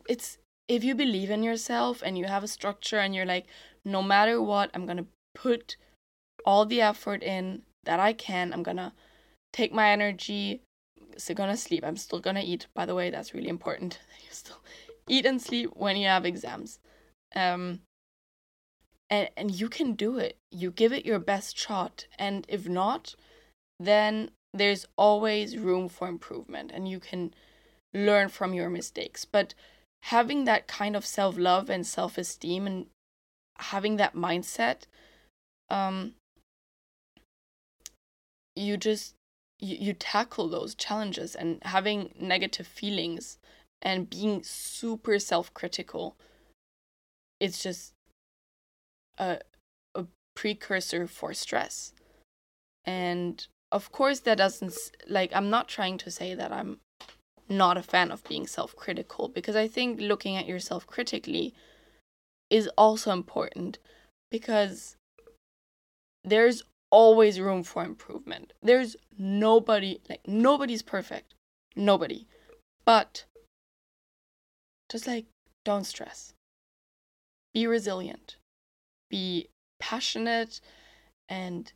It's 0.10 0.40
if 0.68 0.84
you 0.84 0.96
believe 0.96 1.30
in 1.30 1.44
yourself 1.44 2.02
and 2.04 2.18
you 2.18 2.26
have 2.26 2.44
a 2.44 2.48
structure 2.48 2.98
and 2.98 3.14
you're 3.14 3.26
like 3.26 3.46
no 3.84 4.02
matter 4.02 4.42
what 4.42 4.72
i'm 4.74 4.86
going 4.86 4.98
to 4.98 5.06
put 5.36 5.78
all 6.46 6.66
the 6.66 6.82
effort 6.82 7.22
in 7.22 7.62
that 7.84 8.00
i 8.00 8.12
can 8.12 8.52
i'm 8.52 8.64
going 8.64 8.78
to 8.78 8.92
take 9.54 9.72
my 9.72 9.92
energy 9.92 10.62
still 11.18 11.36
gonna 11.36 11.58
sleep 11.58 11.84
i'm 11.86 11.98
still 11.98 12.20
gonna 12.20 12.42
eat. 12.44 12.68
By 12.74 12.86
the 12.86 12.96
way 12.96 13.10
that's 13.10 13.34
really 13.34 13.50
important. 13.50 14.00
You 14.24 14.32
still 14.32 14.62
eat 15.08 15.26
and 15.26 15.42
sleep 15.42 15.70
when 15.76 15.98
you 15.98 16.08
have 16.08 16.26
exams. 16.26 16.80
Um 17.36 17.82
and 19.10 19.30
and 19.38 19.52
you 19.52 19.70
can 19.70 19.94
do 19.94 20.18
it. 20.18 20.38
You 20.52 20.72
give 20.72 20.92
it 20.92 21.06
your 21.06 21.20
best 21.20 21.58
shot 21.58 22.08
and 22.18 22.46
if 22.50 22.68
not 22.68 23.16
then 23.80 24.32
there's 24.54 24.88
always 24.98 25.58
room 25.58 25.90
for 25.90 26.08
improvement 26.08 26.72
and 26.74 26.88
you 26.88 27.00
can 27.00 27.34
learn 27.94 28.30
from 28.30 28.54
your 28.54 28.70
mistakes. 28.70 29.26
But 29.26 29.54
having 30.04 30.46
that 30.46 30.68
kind 30.68 30.96
of 30.96 31.06
self 31.06 31.38
love 31.38 31.70
and 31.70 31.86
self 31.86 32.18
esteem 32.18 32.68
and 32.68 32.86
having 33.58 33.98
that 33.98 34.16
mindset, 34.16 34.84
um, 35.70 36.14
you 38.56 38.78
just 38.78 39.16
you, 39.60 39.78
you 39.78 39.94
tackle 39.94 40.48
those 40.48 40.76
challenges 40.76 41.36
and 41.36 41.60
having 41.64 42.14
negative 42.20 42.68
feelings 42.68 43.38
and 43.82 44.10
being 44.10 44.44
super 44.44 45.20
self 45.20 45.54
critical. 45.54 46.16
It's 47.40 47.62
just 47.62 47.94
a 49.18 49.40
a 49.94 50.06
precursor 50.36 51.08
for 51.08 51.34
stress. 51.34 51.94
And 52.86 53.46
of 53.72 53.92
course 53.92 54.20
that 54.22 54.38
doesn't 54.38 54.76
like 55.08 55.32
i'm 55.34 55.50
not 55.50 55.68
trying 55.68 55.98
to 55.98 56.12
say 56.12 56.34
that 56.36 56.52
i'm 56.52 56.80
not 57.48 57.78
a 57.78 57.84
fan 57.84 58.12
of 58.12 58.24
being 58.24 58.48
self-critical 58.48 59.28
because 59.28 59.56
i 59.56 59.68
think 59.68 60.00
looking 60.00 60.36
at 60.36 60.48
yourself 60.48 60.88
critically 60.88 61.54
is 62.50 62.68
also 62.78 63.12
important 63.12 63.78
because 64.32 64.96
there's 66.24 66.64
always 66.92 67.40
room 67.40 67.64
for 67.64 67.84
improvement. 67.84 68.54
There's 68.62 68.96
nobody 69.18 70.00
like 70.10 70.22
nobody's 70.28 70.82
perfect. 70.82 71.34
Nobody. 71.76 72.26
But 72.86 73.26
just 74.90 75.08
like 75.08 75.26
don't 75.64 75.86
stress. 75.86 76.34
Be 77.54 77.68
resilient. 77.68 78.38
Be 79.10 79.50
passionate 79.80 80.62
and 81.28 81.72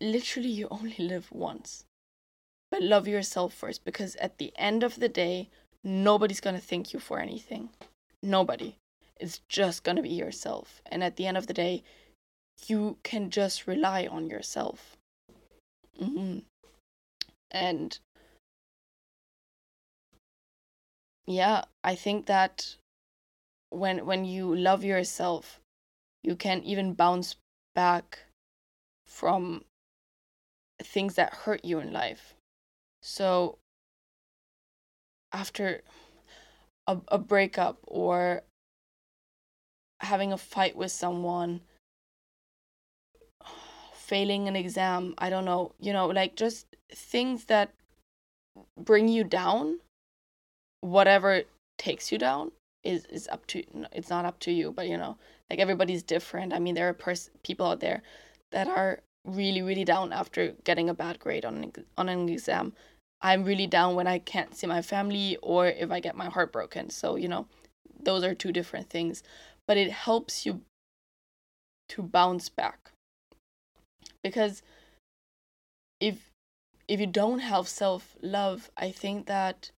literally 0.00 0.48
you 0.48 0.68
only 0.70 0.96
live 0.98 1.30
once. 1.32 1.84
But 2.70 2.82
love 2.82 3.06
yourself 3.06 3.54
first 3.54 3.84
because 3.84 4.16
at 4.16 4.38
the 4.38 4.52
end 4.56 4.82
of 4.82 4.98
the 4.98 5.08
day, 5.08 5.48
nobody's 5.84 6.40
going 6.40 6.56
to 6.56 6.62
thank 6.62 6.92
you 6.92 6.98
for 6.98 7.20
anything. 7.20 7.70
Nobody. 8.22 8.76
It's 9.16 9.40
just 9.48 9.84
going 9.84 9.96
to 9.96 10.02
be 10.02 10.08
yourself. 10.08 10.82
And 10.86 11.04
at 11.04 11.16
the 11.16 11.26
end 11.26 11.36
of 11.36 11.46
the 11.46 11.54
day, 11.54 11.84
you 12.66 12.98
can 13.02 13.30
just 13.30 13.66
rely 13.66 14.06
on 14.06 14.26
yourself. 14.26 14.96
Mm-hmm. 16.00 16.40
And 17.50 17.98
yeah, 21.26 21.64
I 21.84 21.94
think 21.94 22.26
that 22.26 22.76
when 23.70 24.04
when 24.06 24.24
you 24.24 24.54
love 24.54 24.84
yourself, 24.84 25.60
you 26.22 26.36
can 26.36 26.62
even 26.64 26.94
bounce 26.94 27.36
back 27.74 28.24
from 29.06 29.64
things 30.84 31.14
that 31.14 31.34
hurt 31.34 31.64
you 31.64 31.78
in 31.78 31.92
life. 31.92 32.34
So 33.02 33.58
after 35.32 35.82
a, 36.86 36.98
a 37.08 37.18
breakup 37.18 37.78
or 37.86 38.42
having 40.00 40.32
a 40.32 40.38
fight 40.38 40.76
with 40.76 40.92
someone, 40.92 41.60
failing 43.94 44.48
an 44.48 44.56
exam, 44.56 45.14
I 45.18 45.30
don't 45.30 45.44
know, 45.44 45.72
you 45.80 45.92
know, 45.92 46.06
like 46.06 46.36
just 46.36 46.66
things 46.92 47.46
that 47.46 47.72
bring 48.78 49.08
you 49.08 49.24
down, 49.24 49.80
whatever 50.80 51.42
takes 51.78 52.12
you 52.12 52.18
down 52.18 52.52
is 52.84 53.06
is 53.06 53.26
up 53.28 53.46
to 53.46 53.64
it's 53.92 54.10
not 54.10 54.24
up 54.24 54.38
to 54.40 54.52
you, 54.52 54.70
but 54.70 54.88
you 54.88 54.96
know, 54.96 55.16
like 55.50 55.58
everybody's 55.58 56.02
different. 56.02 56.52
I 56.52 56.58
mean, 56.58 56.74
there 56.74 56.88
are 56.88 56.94
pers- 56.94 57.30
people 57.42 57.66
out 57.66 57.80
there 57.80 58.02
that 58.52 58.68
are 58.68 59.00
really 59.24 59.62
really 59.62 59.84
down 59.84 60.12
after 60.12 60.52
getting 60.64 60.88
a 60.88 60.94
bad 60.94 61.18
grade 61.18 61.44
on 61.44 61.64
an, 61.64 61.72
on 61.96 62.08
an 62.08 62.28
exam. 62.28 62.72
I'm 63.22 63.44
really 63.44 63.66
down 63.66 63.94
when 63.94 64.06
i 64.06 64.18
can't 64.18 64.54
see 64.54 64.66
my 64.66 64.82
family 64.82 65.38
or 65.42 65.66
if 65.66 65.90
i 65.90 66.00
get 66.00 66.16
my 66.16 66.26
heart 66.26 66.52
broken. 66.52 66.90
So 66.90 67.16
you 67.16 67.28
know 67.28 67.46
those 68.00 68.22
are 68.24 68.34
two 68.34 68.52
different 68.52 68.90
things. 68.90 69.22
But 69.66 69.78
it 69.78 69.90
helps 69.90 70.44
you 70.44 70.60
to 71.88 72.02
bounce 72.02 72.48
back. 72.48 72.90
Because 74.22 74.62
if 76.00 76.30
if 76.88 77.00
you 77.00 77.06
don't 77.06 77.38
have 77.38 77.66
self 77.66 78.16
love 78.20 78.70
i 78.76 78.90
think 78.90 79.26
that 79.26 79.70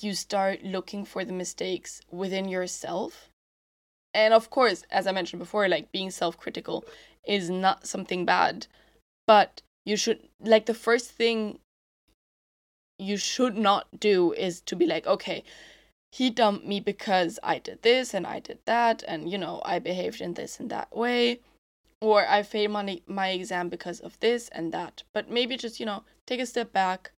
you 0.00 0.14
start 0.14 0.62
looking 0.64 1.04
for 1.04 1.24
the 1.24 1.32
mistakes 1.32 2.00
within 2.10 2.48
yourself. 2.48 3.28
And 4.14 4.32
of 4.32 4.48
course 4.48 4.84
as 4.90 5.06
i 5.06 5.12
mentioned 5.12 5.40
before 5.40 5.68
like 5.68 5.92
being 5.92 6.10
self 6.10 6.38
critical 6.38 6.84
is 7.26 7.50
not 7.50 7.86
something 7.86 8.24
bad 8.24 8.66
but 9.26 9.62
you 9.84 9.96
should 9.96 10.28
like 10.40 10.66
the 10.66 10.74
first 10.74 11.10
thing 11.10 11.58
you 12.98 13.16
should 13.16 13.56
not 13.56 13.86
do 13.98 14.32
is 14.32 14.60
to 14.60 14.76
be 14.76 14.86
like 14.86 15.06
okay 15.06 15.42
he 16.12 16.30
dumped 16.30 16.66
me 16.66 16.78
because 16.80 17.38
i 17.42 17.58
did 17.58 17.82
this 17.82 18.14
and 18.14 18.26
i 18.26 18.38
did 18.38 18.58
that 18.64 19.02
and 19.08 19.30
you 19.30 19.38
know 19.38 19.60
i 19.64 19.78
behaved 19.78 20.20
in 20.20 20.34
this 20.34 20.60
and 20.60 20.70
that 20.70 20.94
way 20.96 21.40
or 22.04 22.26
i 22.28 22.42
failed 22.42 22.70
my, 22.72 23.00
my 23.06 23.28
exam 23.28 23.68
because 23.68 24.00
of 24.00 24.20
this 24.20 24.48
and 24.50 24.72
that. 24.72 25.02
But 25.12 25.30
maybe 25.30 25.56
just 25.56 25.80
you 25.80 25.86
know 25.86 26.04
take 26.26 26.40
a 26.40 26.46
step 26.46 26.72
back. 26.72 27.12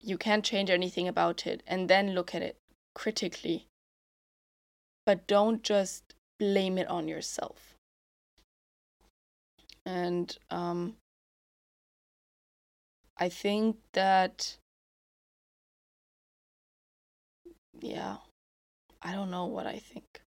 You 0.00 0.18
can't 0.18 0.44
change 0.44 0.70
anything 0.70 1.06
about 1.06 1.46
it 1.46 1.62
and 1.66 1.88
then 1.88 2.14
look 2.14 2.34
at 2.34 2.42
it 2.42 2.56
critically. 2.94 3.66
But 5.06 5.26
don't 5.26 5.62
just 5.62 6.14
blame 6.38 6.78
it 6.78 6.88
on 6.88 7.06
yourself 7.06 7.71
and 9.86 10.36
um, 10.50 10.96
I 13.16 13.28
think 13.28 13.78
that 13.92 14.58
yeah, 17.80 18.16
I 19.02 19.12
don't 19.12 19.30
know 19.30 19.46
what 19.46 19.66
I 19.66 19.78
think. 19.78 20.22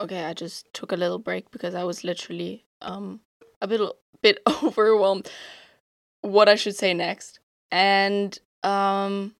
Okay, 0.00 0.24
I 0.24 0.34
just 0.34 0.72
took 0.74 0.92
a 0.92 0.96
little 0.96 1.18
break 1.18 1.50
because 1.50 1.74
I 1.74 1.84
was 1.84 2.04
literally 2.04 2.64
um 2.80 3.20
a 3.60 3.66
bit 3.66 3.80
bit 4.20 4.38
overwhelmed 4.62 5.30
what 6.22 6.48
I 6.48 6.54
should 6.56 6.76
say 6.76 6.94
next. 6.94 7.40
And 7.70 8.38
um 8.62 9.34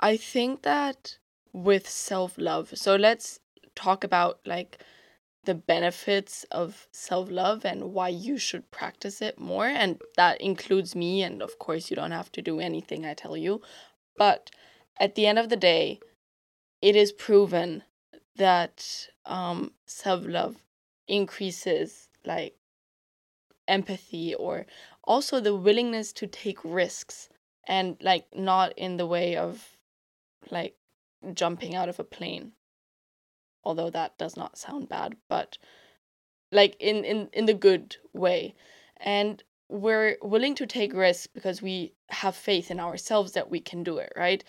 I 0.00 0.16
think 0.16 0.62
that 0.62 1.18
with 1.52 1.88
self-love. 1.88 2.72
So 2.76 2.96
let's 2.96 3.40
talk 3.74 4.04
about 4.04 4.40
like 4.46 4.82
the 5.44 5.54
benefits 5.54 6.44
of 6.50 6.86
self-love 6.92 7.64
and 7.64 7.92
why 7.94 8.08
you 8.08 8.36
should 8.36 8.70
practice 8.70 9.22
it 9.22 9.38
more 9.38 9.66
and 9.66 10.00
that 10.16 10.40
includes 10.40 10.94
me 10.94 11.22
and 11.22 11.42
of 11.42 11.58
course 11.58 11.90
you 11.90 11.96
don't 11.96 12.10
have 12.10 12.30
to 12.32 12.42
do 12.42 12.60
anything 12.60 13.06
I 13.06 13.14
tell 13.14 13.36
you. 13.36 13.62
But 14.16 14.50
at 14.98 15.14
the 15.14 15.26
end 15.26 15.38
of 15.38 15.48
the 15.48 15.56
day, 15.56 16.00
it 16.82 16.94
is 16.94 17.12
proven 17.12 17.84
that 18.36 19.08
um, 19.24 19.72
self 19.86 20.26
love 20.26 20.56
increases 21.08 22.08
like 22.24 22.54
empathy 23.66 24.34
or 24.34 24.66
also 25.04 25.40
the 25.40 25.56
willingness 25.56 26.12
to 26.12 26.26
take 26.26 26.58
risks 26.64 27.28
and 27.66 27.96
like 28.00 28.26
not 28.34 28.72
in 28.76 28.96
the 28.96 29.06
way 29.06 29.36
of 29.36 29.76
like 30.50 30.74
jumping 31.34 31.74
out 31.74 31.88
of 31.88 31.98
a 31.98 32.04
plane 32.04 32.52
although 33.64 33.90
that 33.90 34.16
does 34.18 34.36
not 34.36 34.58
sound 34.58 34.88
bad 34.88 35.16
but 35.28 35.58
like 36.52 36.76
in 36.80 37.04
in 37.04 37.28
in 37.32 37.46
the 37.46 37.54
good 37.54 37.96
way. 38.12 38.54
And 38.98 39.42
we're 39.68 40.16
willing 40.20 40.54
to 40.56 40.66
take 40.66 40.92
risks 40.92 41.28
because 41.28 41.62
we 41.62 41.94
have 42.08 42.34
faith 42.34 42.70
in 42.70 42.80
ourselves 42.80 43.32
that 43.32 43.50
we 43.50 43.60
can 43.60 43.82
do 43.82 43.98
it 43.98 44.12
right? 44.16 44.42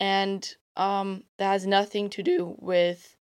And 0.00 0.54
um 0.76 1.24
that 1.38 1.52
has 1.52 1.66
nothing 1.66 2.08
to 2.10 2.22
do 2.22 2.56
with 2.58 3.16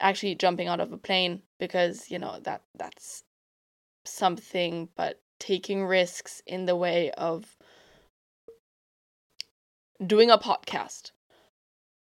actually 0.00 0.34
jumping 0.34 0.68
out 0.68 0.80
of 0.80 0.92
a 0.92 0.98
plane 0.98 1.42
because 1.58 2.10
you 2.10 2.18
know 2.18 2.40
that 2.42 2.62
that's 2.74 3.24
something 4.04 4.88
but 4.96 5.20
taking 5.38 5.84
risks 5.84 6.42
in 6.46 6.66
the 6.66 6.76
way 6.76 7.10
of 7.12 7.56
doing 10.04 10.30
a 10.30 10.38
podcast 10.38 11.12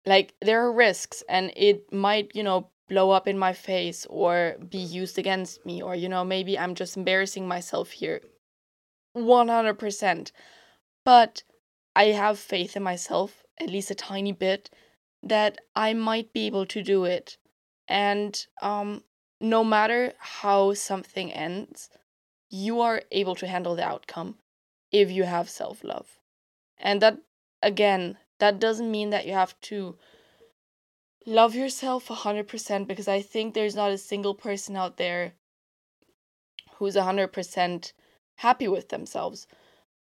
like 0.07 0.33
there 0.41 0.65
are 0.65 0.71
risks 0.73 1.23
and 1.29 1.53
it 1.55 1.93
might 1.93 2.31
you 2.33 2.43
know 2.43 2.69
blow 2.89 3.11
up 3.11 3.27
in 3.27 3.37
my 3.37 3.53
face 3.53 4.07
or 4.09 4.55
be 4.69 4.79
used 4.79 5.19
against 5.19 5.65
me 5.65 5.83
or 5.83 5.93
you 5.95 6.09
know 6.09 6.23
maybe 6.23 6.57
i'm 6.57 6.73
just 6.75 6.97
embarrassing 6.97 7.47
myself 7.47 7.91
here. 7.91 8.21
100% 9.15 10.31
but 11.05 11.43
i 11.95 12.05
have 12.05 12.39
faith 12.39 12.75
in 12.75 12.83
myself 12.83 13.43
at 13.59 13.69
least 13.69 13.91
a 13.91 13.95
tiny 13.95 14.31
bit 14.31 14.69
that 15.23 15.57
i 15.75 15.93
might 15.93 16.33
be 16.33 16.45
able 16.45 16.65
to 16.65 16.81
do 16.83 17.05
it. 17.05 17.37
And 17.87 18.45
um, 18.61 19.03
no 19.39 19.63
matter 19.63 20.13
how 20.19 20.73
something 20.73 21.31
ends, 21.31 21.89
you 22.49 22.81
are 22.81 23.01
able 23.11 23.35
to 23.35 23.47
handle 23.47 23.75
the 23.75 23.85
outcome 23.85 24.37
if 24.91 25.11
you 25.11 25.23
have 25.23 25.49
self 25.49 25.83
love. 25.83 26.19
And 26.77 27.01
that, 27.01 27.17
again, 27.61 28.17
that 28.39 28.59
doesn't 28.59 28.91
mean 28.91 29.09
that 29.09 29.25
you 29.25 29.33
have 29.33 29.59
to 29.61 29.97
love 31.25 31.55
yourself 31.55 32.07
100% 32.07 32.87
because 32.87 33.07
I 33.07 33.21
think 33.21 33.53
there's 33.53 33.75
not 33.75 33.91
a 33.91 33.97
single 33.97 34.33
person 34.33 34.75
out 34.75 34.97
there 34.97 35.33
who's 36.75 36.95
100% 36.95 37.93
happy 38.35 38.67
with 38.67 38.89
themselves. 38.89 39.47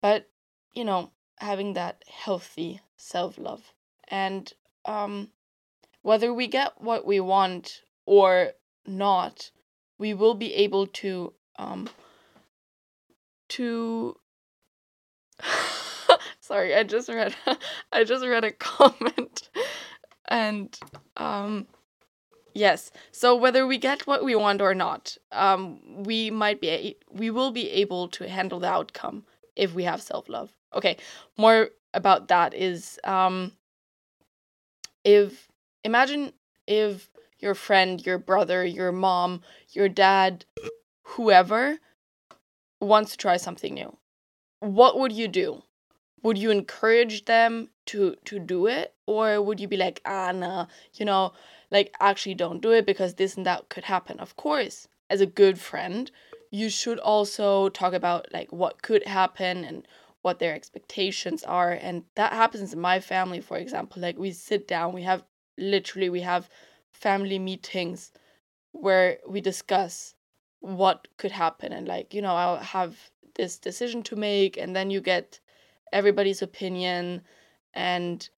But, 0.02 0.28
you 0.72 0.84
know, 0.84 1.10
having 1.38 1.74
that 1.74 2.04
healthy 2.08 2.80
self 2.96 3.38
love. 3.38 3.72
And 4.08 4.52
um, 4.84 5.30
whether 6.02 6.32
we 6.32 6.46
get 6.46 6.80
what 6.80 7.06
we 7.06 7.20
want 7.20 7.82
or 8.04 8.52
not, 8.86 9.50
we 9.98 10.14
will 10.14 10.34
be 10.34 10.54
able 10.54 10.86
to 10.86 11.32
um 11.58 11.88
to 13.48 14.16
sorry, 16.46 16.74
I 16.74 16.82
just 16.82 17.08
read 17.08 17.34
I 17.92 18.04
just 18.04 18.24
read 18.24 18.44
a 18.44 18.52
comment 18.68 19.48
and 20.26 20.78
um 21.16 21.66
yes. 22.54 22.92
So 23.12 23.36
whether 23.36 23.66
we 23.66 23.78
get 23.78 24.06
what 24.06 24.24
we 24.24 24.36
want 24.36 24.62
or 24.62 24.74
not, 24.74 25.16
um 25.32 25.80
we 26.04 26.30
might 26.30 26.60
be 26.60 26.68
a- 26.70 26.96
we 27.10 27.30
will 27.30 27.52
be 27.52 27.70
able 27.70 28.08
to 28.10 28.28
handle 28.28 28.60
the 28.60 28.68
outcome 28.70 29.24
if 29.56 29.74
we 29.74 29.84
have 29.84 30.02
self-love. 30.02 30.52
Okay, 30.74 30.96
more 31.38 31.70
about 31.94 32.28
that 32.28 32.54
is 32.54 33.00
um 33.04 33.52
if 35.04 35.48
imagine 35.84 36.32
if 36.66 37.08
your 37.38 37.54
friend, 37.54 38.04
your 38.04 38.18
brother, 38.18 38.64
your 38.64 38.92
mom, 38.92 39.42
your 39.70 39.88
dad, 39.88 40.44
whoever 41.02 41.78
wants 42.80 43.10
to 43.12 43.16
try 43.18 43.36
something 43.36 43.74
new. 43.74 43.96
What 44.60 44.98
would 44.98 45.12
you 45.12 45.28
do? 45.28 45.62
Would 46.22 46.38
you 46.38 46.50
encourage 46.50 47.24
them 47.24 47.70
to 47.86 48.16
to 48.26 48.38
do 48.38 48.66
it? 48.66 48.94
Or 49.06 49.40
would 49.42 49.60
you 49.60 49.68
be 49.68 49.76
like, 49.76 50.00
"Ah, 50.04 50.32
nah, 50.32 50.66
you 50.94 51.04
know, 51.04 51.32
like 51.70 51.94
actually 52.00 52.34
don't 52.34 52.60
do 52.60 52.72
it 52.72 52.84
because 52.86 53.14
this 53.14 53.36
and 53.36 53.46
that 53.46 53.68
could 53.68 53.84
happen." 53.84 54.18
Of 54.20 54.36
course, 54.36 54.88
as 55.08 55.20
a 55.20 55.26
good 55.26 55.58
friend, 55.58 56.10
you 56.50 56.68
should 56.70 56.98
also 56.98 57.68
talk 57.68 57.92
about 57.92 58.32
like 58.32 58.52
what 58.52 58.82
could 58.82 59.04
happen 59.06 59.64
and 59.64 59.86
what 60.22 60.38
their 60.38 60.54
expectations 60.54 61.44
are. 61.44 61.72
And 61.72 62.04
that 62.14 62.32
happens 62.32 62.72
in 62.72 62.80
my 62.80 63.00
family 63.00 63.40
for 63.40 63.56
example. 63.56 64.02
Like 64.02 64.18
we 64.18 64.32
sit 64.32 64.66
down 64.68 64.92
we 64.92 65.02
have 65.02 65.24
literally 65.58 66.08
we 66.10 66.20
have 66.22 66.48
family 66.92 67.38
meetings 67.38 68.12
where 68.72 69.18
we 69.26 69.40
discuss 69.40 70.14
what 70.60 71.08
could 71.16 71.32
happen 71.32 71.72
and 71.72 71.86
like 71.88 72.12
you 72.14 72.22
know 72.22 72.34
I'll 72.34 72.58
have 72.58 73.10
this 73.34 73.58
decision 73.58 74.02
to 74.04 74.16
make 74.16 74.56
and 74.56 74.74
then 74.74 74.90
you 74.90 75.00
get 75.00 75.40
everybody's 75.92 76.42
opinion 76.42 77.22
and 77.74 78.28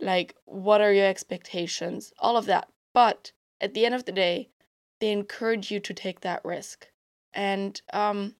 like 0.00 0.34
what 0.44 0.80
are 0.80 0.92
your 0.92 1.06
expectations 1.06 2.12
all 2.18 2.36
of 2.36 2.46
that 2.46 2.68
but 2.92 3.32
at 3.60 3.74
the 3.74 3.86
end 3.86 3.94
of 3.94 4.04
the 4.04 4.12
day 4.12 4.48
they 5.00 5.10
encourage 5.10 5.70
you 5.70 5.80
to 5.80 5.94
take 5.94 6.20
that 6.20 6.44
risk 6.44 6.88
and 7.34 7.80
um 7.92 8.34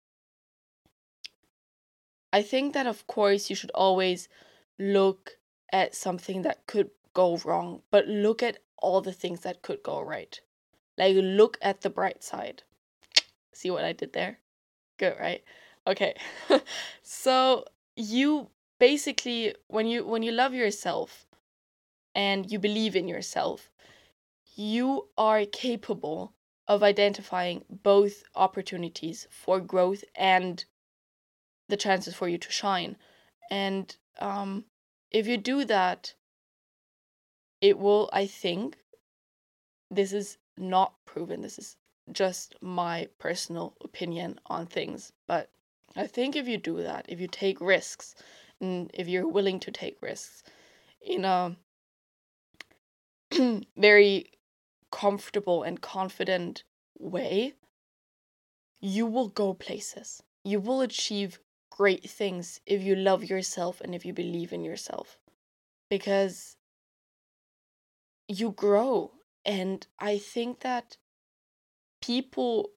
I 2.33 2.43
think 2.43 2.75
that 2.75 2.87
of 2.87 3.07
course 3.07 3.49
you 3.49 3.57
should 3.57 3.71
always 3.75 4.29
look 4.79 5.39
at 5.73 5.95
something 5.95 6.43
that 6.43 6.67
could 6.67 6.91
go 7.15 7.39
wrong, 7.39 7.81
but 7.91 8.07
look 8.07 8.43
at 8.43 8.59
all 8.77 9.01
the 9.01 9.13
things 9.13 9.41
that 9.41 9.63
could 9.63 9.83
go 9.83 10.03
right. 10.03 10.39
Like 10.99 11.17
look 11.17 11.57
at 11.63 11.81
the 11.81 11.89
bright 11.89 12.23
side. 12.23 12.63
See 13.55 13.71
what 13.71 13.85
I 13.85 13.93
did 13.93 14.13
there? 14.13 14.39
Good, 14.99 15.17
right? 15.19 15.43
Okay. 15.87 16.15
so 17.03 17.65
you 17.97 18.51
basically 18.79 19.55
when 19.69 19.87
you 19.87 20.07
when 20.07 20.23
you 20.23 20.33
love 20.33 20.55
yourself 20.55 21.27
and 22.15 22.51
you 22.51 22.59
believe 22.59 22.97
in 22.97 23.09
yourself, 23.09 23.71
you 24.55 25.09
are 25.19 25.45
capable 25.45 26.33
of 26.69 26.83
identifying 26.83 27.65
both 27.71 28.25
opportunities 28.35 29.29
for 29.31 29.61
growth 29.61 30.03
and 30.15 30.65
the 31.69 31.77
chances 31.77 32.15
for 32.15 32.29
you 32.29 32.39
to 32.39 32.51
shine. 32.51 32.97
And 33.51 33.95
um, 34.19 34.65
if 35.11 35.27
you 35.27 35.37
do 35.37 35.65
that, 35.65 36.15
it 37.61 37.79
will, 37.79 38.11
I 38.13 38.27
think, 38.27 38.77
this 39.91 40.13
is 40.13 40.39
not 40.57 40.95
proven, 41.05 41.43
this 41.43 41.59
is 41.59 41.77
just 42.13 42.55
my 42.61 43.09
personal 43.19 43.75
opinion 43.83 44.41
on 44.47 44.67
things, 44.67 45.13
but 45.27 45.51
I 45.95 46.07
think 46.07 46.37
if 46.37 46.47
you 46.47 46.59
do 46.59 46.83
that, 46.83 47.07
if 47.09 47.21
you 47.21 47.29
take 47.29 47.61
risks, 47.61 48.15
and 48.61 48.91
if 48.95 49.09
you're 49.09 49.29
willing 49.29 49.61
to 49.61 49.71
take 49.71 50.01
risks 50.03 50.43
in 51.01 51.25
a 51.25 51.57
very 53.77 54.31
comfortable 54.91 55.63
and 55.63 55.81
confident 55.81 56.65
way, 56.99 57.55
you 58.81 59.07
will 59.07 59.29
go 59.29 59.55
places. 59.55 60.23
You 60.45 60.61
will 60.61 60.81
achieve 60.81 61.41
great 61.71 62.09
things 62.09 62.61
if 62.67 62.83
you 62.83 62.95
love 62.95 63.25
yourself 63.25 63.81
and 63.81 63.95
if 63.95 64.05
you 64.05 64.13
believe 64.13 64.53
in 64.53 64.65
yourself. 64.65 65.19
Because 65.91 66.57
you 68.29 68.53
grow. 68.53 69.13
And 69.45 69.87
I 69.99 70.19
think 70.19 70.61
that 70.61 70.97
people 72.01 72.71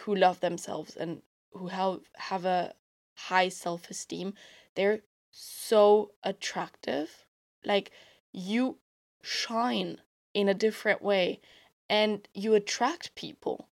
who 0.00 0.14
love 0.14 0.40
themselves 0.40 0.96
and 0.96 1.22
who 1.52 1.68
have 1.68 2.00
have 2.16 2.44
a 2.44 2.74
high 3.14 3.48
self-esteem, 3.48 4.34
they're 4.74 5.00
so 5.30 6.12
attractive. 6.22 7.24
Like 7.64 7.90
you 8.32 8.78
shine 9.22 9.98
in 10.34 10.48
a 10.48 10.54
different 10.54 11.02
way 11.02 11.40
and 11.88 12.26
you 12.34 12.54
attract 12.54 13.14
people. 13.14 13.68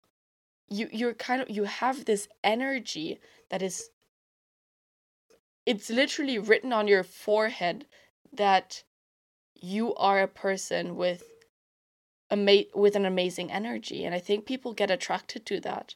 You 0.69 0.89
you're 0.91 1.13
kind 1.13 1.41
of 1.41 1.49
you 1.49 1.65
have 1.65 2.05
this 2.05 2.27
energy 2.43 3.19
that 3.49 3.61
is 3.61 3.89
it's 5.65 5.89
literally 5.89 6.37
written 6.37 6.71
on 6.71 6.87
your 6.87 7.03
forehead 7.03 7.85
that 8.31 8.83
you 9.55 9.95
are 9.95 10.21
a 10.21 10.27
person 10.27 10.95
with 10.95 11.23
a 12.29 12.33
ama- 12.33 12.71
with 12.73 12.95
an 12.95 13.05
amazing 13.05 13.51
energy 13.51 14.03
and 14.03 14.13
i 14.13 14.19
think 14.19 14.45
people 14.45 14.73
get 14.73 14.91
attracted 14.91 15.45
to 15.45 15.59
that 15.59 15.95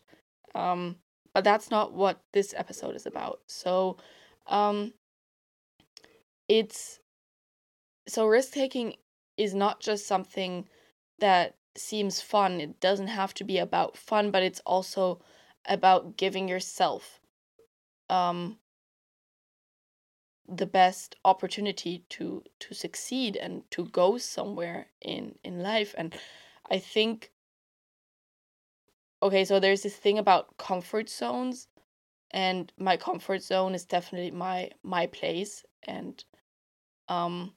um 0.55 0.95
but 1.33 1.43
that's 1.43 1.69
not 1.69 1.93
what 1.93 2.21
this 2.31 2.53
episode 2.57 2.95
is 2.95 3.05
about 3.05 3.41
so 3.47 3.97
um 4.47 4.93
it's 6.49 6.99
so 8.07 8.27
risk 8.27 8.53
taking 8.53 8.95
is 9.37 9.53
not 9.53 9.79
just 9.79 10.07
something 10.07 10.67
that 11.19 11.55
seems 11.77 12.19
fun 12.19 12.59
it 12.59 12.79
doesn't 12.81 13.07
have 13.07 13.33
to 13.33 13.43
be 13.43 13.57
about 13.57 13.95
fun 13.95 14.31
but 14.31 14.43
it's 14.43 14.59
also 14.65 15.21
about 15.65 16.17
giving 16.17 16.49
yourself 16.49 17.19
um 18.09 18.57
the 20.47 20.65
best 20.65 21.15
opportunity 21.23 22.03
to 22.09 22.43
to 22.59 22.73
succeed 22.73 23.35
and 23.35 23.69
to 23.69 23.85
go 23.85 24.17
somewhere 24.17 24.87
in 24.99 25.37
in 25.43 25.61
life 25.61 25.93
and 25.97 26.15
i 26.71 26.79
think 26.79 27.31
okay 29.21 29.45
so 29.45 29.59
there's 29.59 29.83
this 29.83 29.95
thing 29.95 30.17
about 30.17 30.57
comfort 30.57 31.07
zones 31.07 31.67
and 32.31 32.71
my 32.77 32.97
comfort 32.97 33.43
zone 33.43 33.75
is 33.75 33.85
definitely 33.85 34.31
my 34.31 34.69
my 34.83 35.05
place 35.05 35.63
and 35.83 36.23
um 37.09 37.53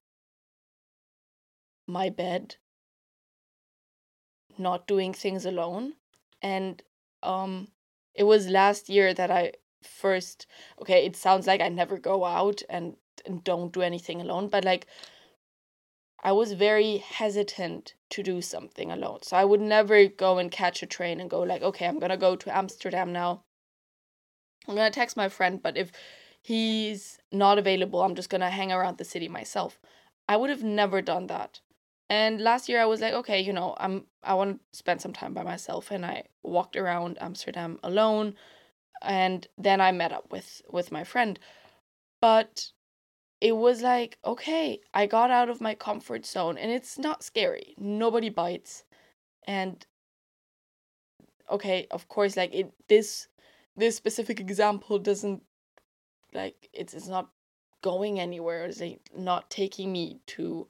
my 1.86 2.08
bed 2.08 2.56
not 4.58 4.86
doing 4.86 5.12
things 5.12 5.44
alone. 5.46 5.94
And 6.40 6.82
um 7.22 7.68
it 8.14 8.24
was 8.24 8.48
last 8.48 8.88
year 8.88 9.14
that 9.14 9.30
i 9.30 9.52
first 9.82 10.46
okay 10.80 11.06
it 11.06 11.14
sounds 11.16 11.46
like 11.46 11.60
i 11.60 11.68
never 11.68 11.96
go 11.98 12.24
out 12.24 12.62
and, 12.68 12.96
and 13.24 13.42
don't 13.44 13.72
do 13.72 13.80
anything 13.80 14.20
alone 14.20 14.48
but 14.48 14.64
like 14.64 14.86
i 16.24 16.32
was 16.32 16.52
very 16.54 16.96
hesitant 16.98 17.94
to 18.10 18.22
do 18.22 18.40
something 18.42 18.90
alone. 18.90 19.20
So 19.22 19.36
i 19.36 19.44
would 19.44 19.60
never 19.60 20.06
go 20.06 20.38
and 20.38 20.50
catch 20.50 20.82
a 20.82 20.86
train 20.86 21.20
and 21.20 21.30
go 21.30 21.40
like 21.42 21.62
okay 21.62 21.86
i'm 21.86 22.00
gonna 22.00 22.16
go 22.16 22.34
to 22.36 22.56
amsterdam 22.56 23.12
now. 23.12 23.44
I'm 24.66 24.74
gonna 24.74 24.90
text 24.90 25.16
my 25.16 25.28
friend 25.28 25.62
but 25.62 25.76
if 25.76 25.92
he's 26.42 27.18
not 27.32 27.58
available 27.58 28.02
i'm 28.02 28.14
just 28.14 28.30
gonna 28.30 28.50
hang 28.50 28.72
around 28.72 28.98
the 28.98 29.04
city 29.04 29.28
myself 29.28 29.78
i 30.28 30.36
would 30.36 30.50
have 30.50 30.62
never 30.64 31.00
done 31.00 31.26
that 31.28 31.60
and 32.10 32.40
last 32.40 32.68
year 32.68 32.80
i 32.80 32.84
was 32.86 33.00
like 33.00 33.14
okay 33.14 33.40
you 33.40 33.52
know 33.52 33.74
i'm 33.78 34.04
i 34.22 34.34
want 34.34 34.60
to 34.72 34.78
spend 34.78 35.00
some 35.00 35.12
time 35.12 35.32
by 35.32 35.42
myself 35.42 35.90
and 35.90 36.04
i 36.04 36.22
walked 36.42 36.76
around 36.76 37.16
amsterdam 37.20 37.78
alone 37.82 38.34
and 39.02 39.46
then 39.58 39.80
I 39.80 39.92
met 39.92 40.12
up 40.12 40.30
with 40.30 40.62
with 40.70 40.92
my 40.92 41.04
friend. 41.04 41.38
But 42.20 42.70
it 43.40 43.56
was 43.56 43.82
like, 43.82 44.18
okay, 44.24 44.80
I 44.94 45.06
got 45.06 45.30
out 45.30 45.50
of 45.50 45.60
my 45.60 45.74
comfort 45.74 46.26
zone 46.26 46.58
and 46.58 46.70
it's 46.70 46.98
not 46.98 47.24
scary. 47.24 47.74
Nobody 47.78 48.30
bites. 48.30 48.84
And 49.46 49.84
okay, 51.50 51.86
of 51.90 52.08
course 52.08 52.36
like 52.36 52.54
it 52.54 52.72
this 52.88 53.28
this 53.76 53.96
specific 53.96 54.40
example 54.40 54.98
doesn't 54.98 55.42
like 56.34 56.68
it's 56.72 56.94
it's 56.94 57.08
not 57.08 57.30
going 57.82 58.20
anywhere. 58.20 58.64
It's 58.64 58.80
like 58.80 59.00
not 59.16 59.50
taking 59.50 59.92
me 59.92 60.20
to 60.28 60.68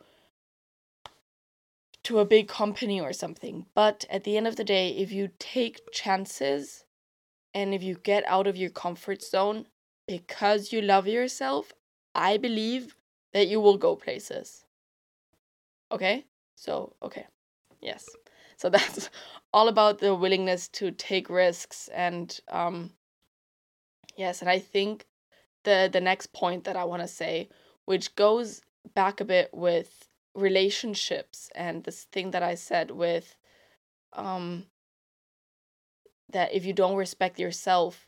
to 2.04 2.18
a 2.18 2.24
big 2.24 2.48
company 2.48 3.00
or 3.00 3.12
something. 3.12 3.66
But 3.74 4.04
at 4.10 4.24
the 4.24 4.36
end 4.36 4.46
of 4.46 4.56
the 4.56 4.64
day, 4.64 4.90
if 4.90 5.12
you 5.12 5.30
take 5.38 5.92
chances 5.92 6.84
and 7.54 7.74
if 7.74 7.82
you 7.82 7.94
get 7.94 8.24
out 8.26 8.46
of 8.46 8.56
your 8.56 8.70
comfort 8.70 9.22
zone 9.22 9.66
because 10.08 10.72
you 10.72 10.80
love 10.80 11.06
yourself, 11.06 11.72
I 12.14 12.38
believe 12.38 12.96
that 13.32 13.46
you 13.46 13.60
will 13.60 13.76
go 13.76 13.94
places. 13.94 14.64
Okay? 15.92 16.26
So, 16.56 16.96
okay. 17.02 17.26
Yes. 17.80 18.08
So 18.56 18.68
that's 18.70 19.10
all 19.52 19.68
about 19.68 19.98
the 19.98 20.14
willingness 20.14 20.68
to 20.68 20.90
take 20.90 21.28
risks 21.30 21.88
and 21.94 22.38
um 22.48 22.90
yes, 24.16 24.40
and 24.40 24.50
I 24.50 24.58
think 24.58 25.06
the 25.64 25.88
the 25.92 26.00
next 26.00 26.32
point 26.32 26.64
that 26.64 26.76
I 26.76 26.84
want 26.84 27.02
to 27.02 27.08
say 27.08 27.48
which 27.84 28.14
goes 28.14 28.62
back 28.94 29.20
a 29.20 29.24
bit 29.24 29.50
with 29.52 30.08
relationships 30.34 31.50
and 31.54 31.84
this 31.84 32.04
thing 32.04 32.30
that 32.30 32.42
I 32.42 32.54
said 32.54 32.90
with 32.90 33.36
um 34.12 34.66
that 36.30 36.54
if 36.54 36.64
you 36.64 36.72
don't 36.72 36.96
respect 36.96 37.38
yourself 37.38 38.06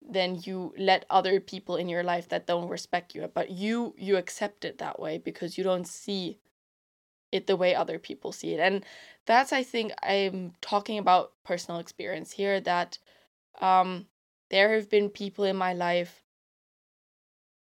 then 0.00 0.40
you 0.44 0.72
let 0.78 1.04
other 1.10 1.40
people 1.40 1.74
in 1.76 1.88
your 1.88 2.04
life 2.04 2.28
that 2.28 2.46
don't 2.46 2.68
respect 2.68 3.14
you 3.14 3.28
but 3.32 3.50
you 3.50 3.94
you 3.98 4.16
accept 4.16 4.64
it 4.64 4.78
that 4.78 5.00
way 5.00 5.18
because 5.18 5.58
you 5.58 5.64
don't 5.64 5.86
see 5.86 6.38
it 7.30 7.46
the 7.46 7.56
way 7.56 7.74
other 7.74 7.98
people 7.98 8.32
see 8.32 8.54
it. 8.54 8.60
And 8.60 8.84
that's 9.28 9.52
i 9.52 9.62
think 9.62 9.92
i'm 10.02 10.52
talking 10.60 10.98
about 10.98 11.32
personal 11.44 11.78
experience 11.78 12.32
here 12.32 12.60
that 12.60 12.98
um 13.60 14.06
there 14.50 14.74
have 14.74 14.88
been 14.90 15.10
people 15.10 15.44
in 15.44 15.54
my 15.54 15.72
life 15.74 16.24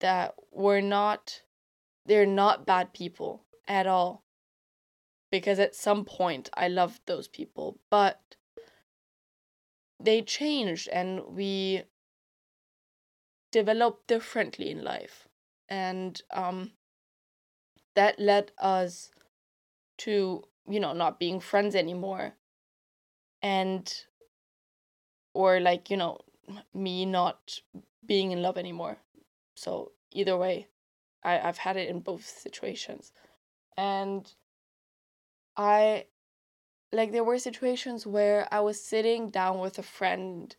that 0.00 0.34
we're 0.50 0.80
not 0.80 1.42
they're 2.06 2.26
not 2.26 2.66
bad 2.66 2.92
people 2.92 3.44
at 3.68 3.86
all. 3.86 4.24
Because 5.30 5.60
at 5.60 5.76
some 5.76 6.04
point 6.04 6.50
i 6.54 6.66
loved 6.66 7.00
those 7.06 7.28
people 7.28 7.78
but 7.88 8.34
they 10.02 10.22
changed 10.22 10.88
and 10.88 11.20
we 11.28 11.82
developed 13.52 14.08
differently 14.08 14.70
in 14.70 14.82
life. 14.82 15.28
And 15.68 16.20
um 16.32 16.72
that 17.94 18.18
led 18.18 18.52
us 18.58 19.10
to 19.98 20.42
you 20.68 20.80
know 20.80 20.92
not 20.92 21.20
being 21.20 21.38
friends 21.38 21.74
anymore. 21.76 22.34
And 23.42 23.92
or 25.32 25.60
like 25.60 25.90
you 25.90 25.96
know 25.96 26.18
me 26.74 27.06
not 27.06 27.60
being 28.04 28.32
in 28.32 28.42
love 28.42 28.58
anymore 28.58 28.98
so 29.60 29.92
either 30.12 30.36
way 30.36 30.68
i 31.22 31.38
i've 31.38 31.58
had 31.58 31.76
it 31.76 31.88
in 31.88 32.00
both 32.00 32.24
situations. 32.26 33.12
And 33.76 34.32
i 35.56 36.06
like 36.92 37.12
there 37.12 37.24
were 37.24 37.38
situations 37.38 38.06
where 38.06 38.48
I 38.50 38.60
was 38.60 38.82
sitting 38.82 39.30
down 39.30 39.60
with 39.60 39.78
a 39.78 39.82
friend 39.82 40.54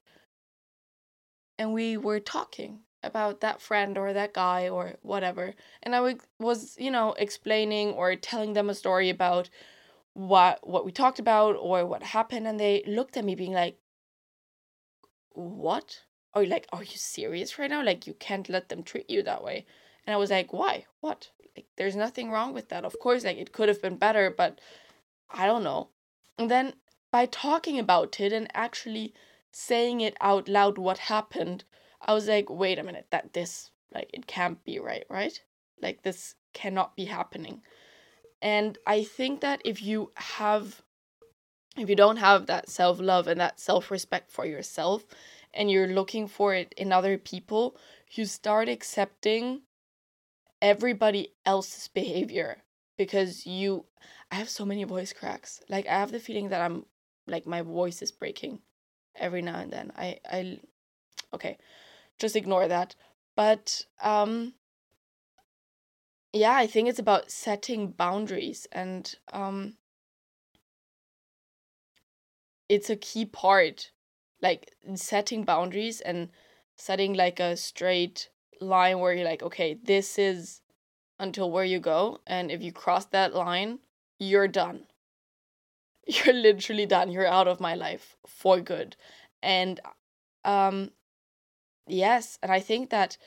and 1.57 1.73
we 1.73 1.97
were 1.97 2.19
talking 2.19 2.81
about 3.03 3.41
that 3.41 3.61
friend 3.61 3.97
or 3.97 4.13
that 4.13 4.33
guy 4.33 4.69
or 4.69 4.95
whatever. 5.01 5.53
And 5.83 5.95
I 5.95 6.15
was 6.39 6.75
you 6.79 6.91
know 6.91 7.13
explaining 7.17 7.89
or 7.91 8.15
telling 8.15 8.53
them 8.53 8.69
a 8.69 8.75
story 8.75 9.09
about 9.09 9.49
what 10.13 10.65
what 10.67 10.85
we 10.85 10.91
talked 10.91 11.19
about 11.19 11.55
or 11.57 11.85
what 11.85 12.03
happened. 12.03 12.47
And 12.47 12.59
they 12.59 12.83
looked 12.87 13.17
at 13.17 13.25
me 13.25 13.35
being 13.35 13.53
like 13.53 13.77
what 15.33 16.01
are 16.33 16.43
you 16.43 16.49
like 16.49 16.67
are 16.71 16.83
you 16.83 16.97
serious 16.97 17.59
right 17.59 17.69
now? 17.69 17.83
Like 17.83 18.07
you 18.07 18.13
can't 18.13 18.49
let 18.49 18.69
them 18.69 18.83
treat 18.83 19.09
you 19.09 19.23
that 19.23 19.43
way. 19.43 19.65
And 20.05 20.13
I 20.13 20.17
was 20.17 20.31
like 20.31 20.53
why? 20.53 20.85
What? 20.99 21.29
Like 21.55 21.67
there's 21.77 21.95
nothing 21.95 22.31
wrong 22.31 22.53
with 22.53 22.69
that. 22.69 22.85
Of 22.85 22.99
course 22.99 23.23
like 23.23 23.37
it 23.37 23.51
could 23.51 23.69
have 23.69 23.81
been 23.81 23.97
better 23.97 24.29
but 24.29 24.59
I 25.29 25.45
don't 25.45 25.63
know. 25.63 25.89
And 26.37 26.49
then 26.49 26.73
by 27.11 27.25
talking 27.25 27.77
about 27.77 28.19
it 28.19 28.33
and 28.33 28.49
actually 28.53 29.13
saying 29.51 30.01
it 30.01 30.15
out 30.21 30.47
loud 30.47 30.77
what 30.77 30.97
happened, 30.97 31.63
I 32.01 32.13
was 32.13 32.27
like, 32.27 32.49
wait 32.49 32.79
a 32.79 32.83
minute, 32.83 33.07
that 33.11 33.33
this, 33.33 33.71
like, 33.93 34.09
it 34.13 34.27
can't 34.27 34.63
be 34.63 34.79
right, 34.79 35.03
right? 35.09 35.39
Like, 35.81 36.03
this 36.03 36.35
cannot 36.53 36.95
be 36.95 37.05
happening. 37.05 37.61
And 38.41 38.77
I 38.87 39.03
think 39.03 39.41
that 39.41 39.61
if 39.63 39.83
you 39.83 40.11
have, 40.15 40.81
if 41.77 41.89
you 41.89 41.95
don't 41.95 42.17
have 42.17 42.47
that 42.47 42.69
self 42.69 42.99
love 42.99 43.27
and 43.27 43.39
that 43.39 43.59
self 43.59 43.91
respect 43.91 44.31
for 44.31 44.45
yourself, 44.45 45.05
and 45.53 45.69
you're 45.69 45.87
looking 45.87 46.27
for 46.27 46.53
it 46.53 46.73
in 46.77 46.91
other 46.91 47.17
people, 47.17 47.77
you 48.11 48.25
start 48.25 48.69
accepting 48.69 49.61
everybody 50.61 51.33
else's 51.45 51.87
behavior 51.87 52.63
because 52.97 53.45
you 53.45 53.85
I 54.31 54.35
have 54.35 54.49
so 54.49 54.65
many 54.65 54.83
voice 54.83 55.13
cracks. 55.13 55.61
Like 55.69 55.87
I 55.87 55.93
have 55.99 56.11
the 56.11 56.19
feeling 56.19 56.49
that 56.49 56.61
I'm 56.61 56.85
like 57.27 57.45
my 57.45 57.61
voice 57.61 58.01
is 58.01 58.11
breaking 58.11 58.59
every 59.15 59.41
now 59.41 59.59
and 59.59 59.71
then. 59.71 59.91
I 59.97 60.19
I 60.29 60.59
okay, 61.33 61.57
just 62.19 62.35
ignore 62.35 62.67
that. 62.67 62.95
But 63.35 63.85
um 64.01 64.53
yeah, 66.33 66.53
I 66.55 66.67
think 66.67 66.87
it's 66.87 66.99
about 66.99 67.31
setting 67.31 67.91
boundaries 67.91 68.67
and 68.71 69.13
um 69.33 69.75
it's 72.69 72.89
a 72.89 72.95
key 72.95 73.25
part 73.25 73.91
like 74.41 74.71
setting 74.95 75.43
boundaries 75.43 76.01
and 76.01 76.29
setting 76.75 77.13
like 77.13 77.39
a 77.39 77.55
straight 77.57 78.29
line 78.59 78.99
where 78.99 79.13
you're 79.13 79.25
like 79.25 79.43
okay, 79.43 79.73
this 79.83 80.17
is 80.19 80.61
until 81.19 81.51
where 81.51 81.65
you 81.65 81.79
go 81.79 82.19
and 82.25 82.51
if 82.51 82.61
you 82.61 82.71
cross 82.71 83.05
that 83.05 83.33
line 83.35 83.79
you're 84.19 84.47
done. 84.47 84.85
You're 86.07 86.35
literally 86.35 86.85
done. 86.85 87.11
You're 87.11 87.27
out 87.27 87.47
of 87.47 87.59
my 87.59 87.73
life 87.73 88.15
for 88.27 88.59
good. 88.59 88.95
And 89.41 89.79
um 90.45 90.91
yes, 91.87 92.37
and 92.43 92.51
I 92.51 92.59
think 92.59 92.89
that 92.91 93.17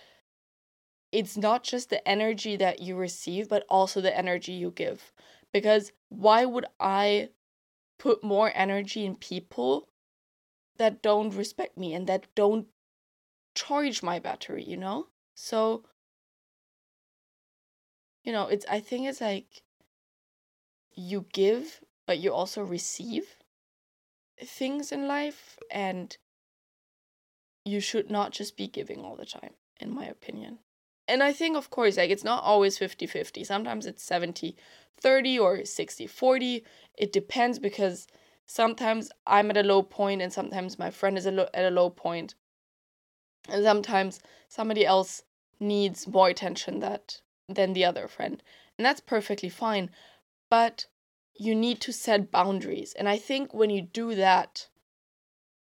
it's 1.12 1.36
not 1.36 1.62
just 1.62 1.90
the 1.90 2.06
energy 2.08 2.56
that 2.56 2.80
you 2.80 2.96
receive, 2.96 3.48
but 3.48 3.64
also 3.68 4.00
the 4.00 4.16
energy 4.16 4.52
you 4.52 4.70
give. 4.70 5.12
Because 5.52 5.92
why 6.08 6.44
would 6.44 6.66
I 6.80 7.28
put 7.98 8.24
more 8.24 8.50
energy 8.54 9.04
in 9.04 9.16
people 9.16 9.88
that 10.76 11.02
don't 11.02 11.34
respect 11.34 11.76
me 11.78 11.94
and 11.94 12.06
that 12.06 12.26
don't 12.34 12.66
charge 13.54 14.02
my 14.02 14.18
battery, 14.18 14.64
you 14.64 14.76
know? 14.76 15.08
So 15.34 15.84
you 18.24 18.32
know, 18.32 18.48
it's 18.48 18.64
I 18.70 18.80
think 18.80 19.06
it's 19.06 19.20
like 19.20 19.62
you 20.94 21.26
give 21.32 21.80
but 22.06 22.18
you 22.18 22.32
also 22.32 22.62
receive 22.62 23.36
things 24.42 24.92
in 24.92 25.06
life 25.06 25.58
and 25.70 26.16
you 27.64 27.80
should 27.80 28.10
not 28.10 28.30
just 28.32 28.56
be 28.56 28.66
giving 28.68 29.00
all 29.00 29.16
the 29.16 29.24
time 29.26 29.54
in 29.80 29.94
my 29.94 30.04
opinion. 30.04 30.58
And 31.06 31.22
i 31.22 31.32
think 31.34 31.56
of 31.56 31.68
course 31.68 31.98
like 31.98 32.10
it's 32.10 32.24
not 32.24 32.42
always 32.42 32.78
50-50 32.78 33.44
sometimes 33.44 33.84
it's 33.84 34.02
70 34.02 34.56
30 34.98 35.38
or 35.38 35.64
60 35.64 36.06
40 36.06 36.64
it 36.96 37.12
depends 37.12 37.58
because 37.58 38.06
sometimes 38.46 39.10
i'm 39.26 39.50
at 39.50 39.56
a 39.56 39.62
low 39.62 39.82
point 39.82 40.22
and 40.22 40.32
sometimes 40.32 40.78
my 40.78 40.90
friend 40.90 41.16
is 41.16 41.26
a 41.26 41.56
at 41.56 41.64
a 41.64 41.74
low 41.74 41.90
point 41.90 42.34
and 43.48 43.64
sometimes 43.64 44.20
somebody 44.48 44.86
else 44.86 45.22
needs 45.60 46.06
more 46.06 46.28
attention 46.28 46.80
that 46.80 47.20
than 47.48 47.72
the 47.72 47.84
other 47.84 48.08
friend 48.08 48.42
and 48.78 48.84
that's 48.84 49.00
perfectly 49.00 49.48
fine 49.48 49.90
but 50.50 50.86
you 51.36 51.54
need 51.54 51.80
to 51.80 51.92
set 51.92 52.30
boundaries. 52.30 52.94
And 52.94 53.08
I 53.08 53.18
think 53.18 53.52
when 53.52 53.70
you 53.70 53.82
do 53.82 54.14
that, 54.14 54.68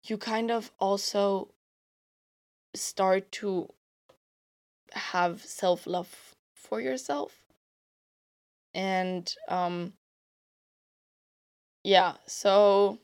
you 0.04 0.16
kind 0.16 0.50
of 0.50 0.72
also 0.78 1.52
start 2.74 3.30
to 3.32 3.68
have 4.92 5.42
self 5.42 5.86
love 5.86 6.34
for 6.54 6.80
yourself. 6.80 7.42
And 8.72 9.32
um 9.48 9.92
yeah, 11.84 12.14
so 12.26 12.98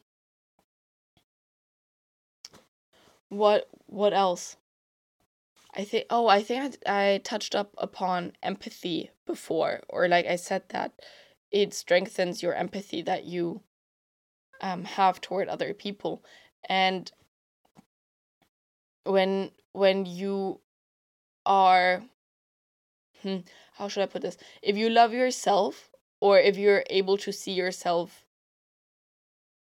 what 3.28 3.68
what 3.86 4.12
else? 4.12 4.56
I 5.74 5.84
think 5.84 6.06
oh, 6.10 6.26
I 6.26 6.42
think 6.42 6.76
I, 6.86 7.14
I 7.14 7.18
touched 7.18 7.54
up 7.54 7.74
upon 7.78 8.32
empathy 8.42 9.10
before 9.26 9.80
or 9.88 10.08
like 10.08 10.26
I 10.26 10.36
said 10.36 10.62
that 10.70 10.92
it 11.50 11.74
strengthens 11.74 12.42
your 12.42 12.54
empathy 12.54 13.02
that 13.02 13.24
you 13.24 13.62
um, 14.60 14.84
have 14.84 15.20
toward 15.20 15.48
other 15.48 15.74
people 15.74 16.24
and 16.68 17.12
when 19.04 19.50
when 19.72 20.06
you 20.06 20.60
are 21.44 22.02
hmm, 23.22 23.38
how 23.74 23.88
should 23.88 24.02
i 24.02 24.06
put 24.06 24.22
this 24.22 24.36
if 24.62 24.76
you 24.76 24.90
love 24.90 25.12
yourself 25.12 25.90
or 26.20 26.38
if 26.38 26.56
you're 26.56 26.84
able 26.90 27.16
to 27.16 27.32
see 27.32 27.52
yourself 27.52 28.25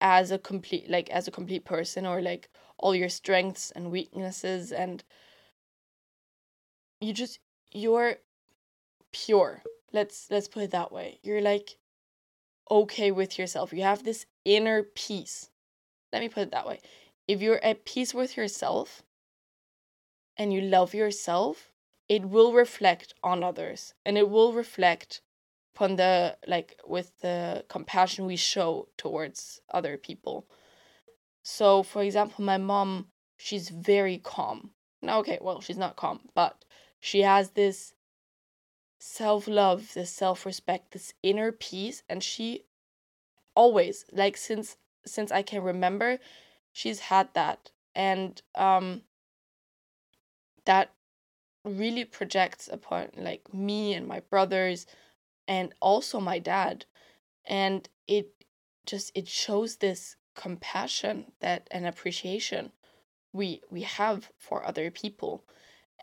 as 0.06 0.30
a 0.30 0.38
complete 0.38 0.88
like 0.88 1.10
as 1.10 1.28
a 1.28 1.32
complete 1.32 1.65
person 1.65 2.06
or 2.06 2.22
like 2.22 2.48
all 2.78 2.94
your 2.94 3.10
strengths 3.10 3.72
and 3.72 3.89
weaknesses 3.89 4.72
and 4.72 5.04
you 7.02 7.12
just 7.12 7.39
you're 7.72 8.18
pure. 9.12 9.63
Let's 9.91 10.28
let's 10.30 10.48
put 10.48 10.62
it 10.62 10.72
that 10.72 10.91
way. 10.91 11.20
You're 11.24 11.41
like 11.41 11.78
okay 12.70 13.10
with 13.10 13.39
yourself. 13.39 13.74
You 13.74 13.82
have 13.82 14.04
this 14.04 14.28
inner 14.46 14.84
peace. 14.84 15.50
Let 16.13 16.22
me 16.22 16.30
put 16.30 16.44
it 16.44 16.52
that 16.52 16.68
way. 16.68 16.82
If 17.28 17.41
you're 17.41 17.63
at 17.63 17.84
peace 17.84 18.13
with 18.13 18.38
yourself 18.38 19.02
and 20.38 20.54
you 20.54 20.62
love 20.62 20.94
yourself 20.94 21.72
it 22.08 22.24
will 22.30 22.54
reflect 22.54 23.15
on 23.24 23.44
others 23.44 23.96
and 24.06 24.20
it 24.20 24.30
will 24.30 24.54
reflect 24.54 25.22
upon 25.76 25.98
the 25.98 26.38
like 26.48 26.80
with 26.88 27.20
the 27.22 27.64
compassion 27.68 28.26
we 28.26 28.36
show 28.36 28.88
towards 28.98 29.60
other 29.70 29.98
people 29.98 30.48
so 31.44 31.84
for 31.84 32.02
example 32.02 32.44
my 32.44 32.58
mom 32.58 33.08
she's 33.38 33.70
very 33.70 34.18
calm 34.18 34.72
now 35.02 35.20
okay 35.20 35.38
well 35.42 35.60
she's 35.62 35.78
not 35.78 35.96
calm 35.96 36.20
but 36.34 36.64
she 37.00 37.22
has 37.22 37.52
this 37.52 37.94
self 39.06 39.48
love, 39.48 39.94
this 39.94 40.10
self 40.10 40.46
respect, 40.46 40.92
this 40.92 41.14
inner 41.22 41.52
peace. 41.52 42.02
And 42.10 42.24
she 42.24 42.66
always, 43.56 44.06
like 44.12 44.36
since 44.38 44.78
since 45.06 45.32
I 45.32 45.44
can 45.44 45.62
remember, 45.62 46.20
she's 46.74 47.00
had 47.00 47.30
that. 47.34 47.72
And 47.94 48.42
um 48.56 49.04
that 50.66 50.94
really 51.64 52.06
projects 52.06 52.68
upon 52.68 53.10
like 53.16 53.54
me 53.54 53.94
and 53.94 54.08
my 54.08 54.22
brothers 54.22 54.88
and 55.47 55.73
also 55.81 56.19
my 56.19 56.39
dad. 56.39 56.86
And 57.45 57.88
it 58.08 58.31
just 58.86 59.12
it 59.15 59.27
shows 59.27 59.77
this 59.77 60.15
compassion 60.36 61.31
that 61.39 61.67
and 61.71 61.86
appreciation 61.88 62.71
we 63.34 63.62
we 63.69 63.81
have 63.81 64.31
for 64.38 64.65
other 64.65 64.91
people 64.91 65.43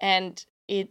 and 0.00 0.44
it 0.68 0.90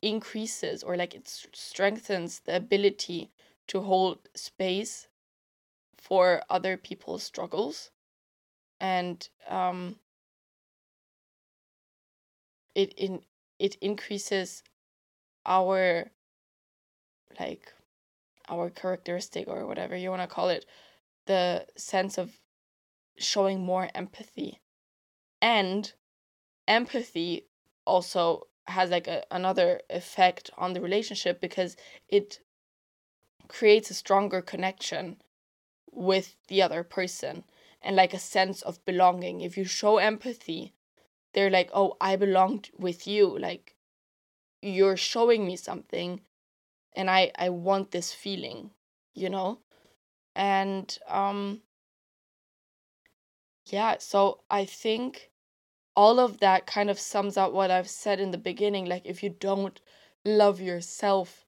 increases 0.00 0.82
or 0.82 0.96
like 0.96 1.14
it 1.14 1.28
strengthens 1.52 2.40
the 2.40 2.56
ability 2.56 3.30
to 3.68 3.80
hold 3.80 4.18
space 4.34 5.08
for 5.96 6.42
other 6.50 6.76
people's 6.76 7.22
struggles 7.22 7.90
and 8.80 9.28
um 9.48 9.96
it 12.74 12.92
in 12.96 13.20
it 13.58 13.76
increases 13.80 14.62
our 15.46 16.10
like 17.38 17.72
our 18.48 18.70
characteristic 18.70 19.48
or 19.48 19.66
whatever 19.66 19.96
you 19.96 20.10
want 20.10 20.22
to 20.22 20.26
call 20.26 20.48
it 20.48 20.66
the 21.26 21.66
sense 21.76 22.18
of 22.18 22.38
showing 23.16 23.60
more 23.60 23.88
empathy. 23.94 24.60
And 25.40 25.92
empathy 26.66 27.46
also 27.84 28.48
has 28.66 28.90
like 28.90 29.06
a, 29.06 29.24
another 29.30 29.80
effect 29.90 30.50
on 30.56 30.72
the 30.72 30.80
relationship 30.80 31.40
because 31.40 31.76
it 32.08 32.40
creates 33.48 33.90
a 33.90 33.94
stronger 33.94 34.40
connection 34.40 35.16
with 35.90 36.36
the 36.48 36.62
other 36.62 36.82
person 36.82 37.44
and 37.82 37.96
like 37.96 38.14
a 38.14 38.18
sense 38.18 38.62
of 38.62 38.84
belonging. 38.84 39.40
If 39.40 39.56
you 39.56 39.64
show 39.64 39.98
empathy 39.98 40.74
they're 41.32 41.50
like 41.50 41.70
oh 41.72 41.96
i 42.00 42.16
belong 42.16 42.64
with 42.78 43.06
you. 43.06 43.38
Like 43.38 43.76
you're 44.60 44.96
showing 44.96 45.46
me 45.46 45.56
something 45.56 46.20
and 46.94 47.10
i 47.10 47.30
i 47.36 47.48
want 47.48 47.90
this 47.90 48.12
feeling 48.12 48.70
you 49.14 49.28
know 49.30 49.58
and 50.34 50.98
um 51.08 51.62
yeah 53.66 53.96
so 53.98 54.40
i 54.50 54.64
think 54.64 55.30
all 55.94 56.18
of 56.18 56.38
that 56.40 56.66
kind 56.66 56.90
of 56.90 56.98
sums 56.98 57.36
up 57.36 57.52
what 57.52 57.70
I've 57.70 57.88
said 57.88 58.20
in 58.20 58.30
the 58.30 58.38
beginning. 58.38 58.86
Like, 58.86 59.02
if 59.04 59.22
you 59.22 59.30
don't 59.30 59.80
love 60.24 60.60
yourself, 60.60 61.44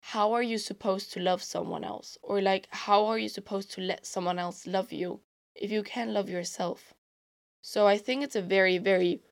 how 0.00 0.32
are 0.32 0.42
you 0.42 0.58
supposed 0.58 1.12
to 1.12 1.20
love 1.20 1.42
someone 1.42 1.84
else? 1.84 2.18
Or, 2.22 2.42
like, 2.42 2.68
how 2.70 3.06
are 3.06 3.18
you 3.18 3.28
supposed 3.28 3.72
to 3.72 3.80
let 3.80 4.06
someone 4.06 4.38
else 4.38 4.66
love 4.66 4.92
you 4.92 5.20
if 5.54 5.70
you 5.70 5.82
can't 5.82 6.10
love 6.10 6.28
yourself? 6.28 6.94
So, 7.62 7.86
I 7.86 7.96
think 7.98 8.22
it's 8.22 8.36
a 8.36 8.42
very, 8.42 8.78
very 8.78 9.22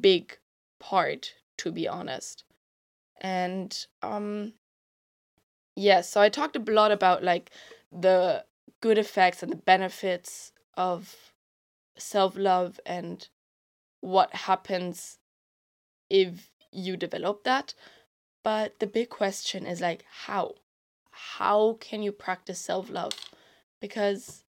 big 0.00 0.38
part, 0.80 1.34
to 1.58 1.70
be 1.72 1.86
honest. 1.86 2.44
And, 3.22 3.86
um, 4.02 4.54
yeah, 5.76 6.00
so 6.02 6.20
I 6.20 6.28
talked 6.28 6.56
a 6.56 6.72
lot 6.72 6.92
about 6.92 7.22
like 7.22 7.50
the 7.90 8.44
good 8.80 8.98
effects 8.98 9.42
and 9.42 9.50
the 9.52 9.56
benefits 9.56 10.52
of 10.76 11.32
self 11.96 12.36
love 12.36 12.80
and 12.86 13.28
what 14.00 14.34
happens 14.34 15.18
if 16.10 16.50
you 16.72 16.96
develop 16.96 17.44
that. 17.44 17.74
But 18.44 18.80
the 18.80 18.86
big 18.86 19.10
question 19.10 19.66
is 19.66 19.80
like, 19.80 20.04
how? 20.26 20.54
How 21.10 21.74
can 21.80 22.02
you 22.02 22.12
practice 22.12 22.60
self 22.60 22.90
love? 22.90 23.12
Because, 23.80 24.44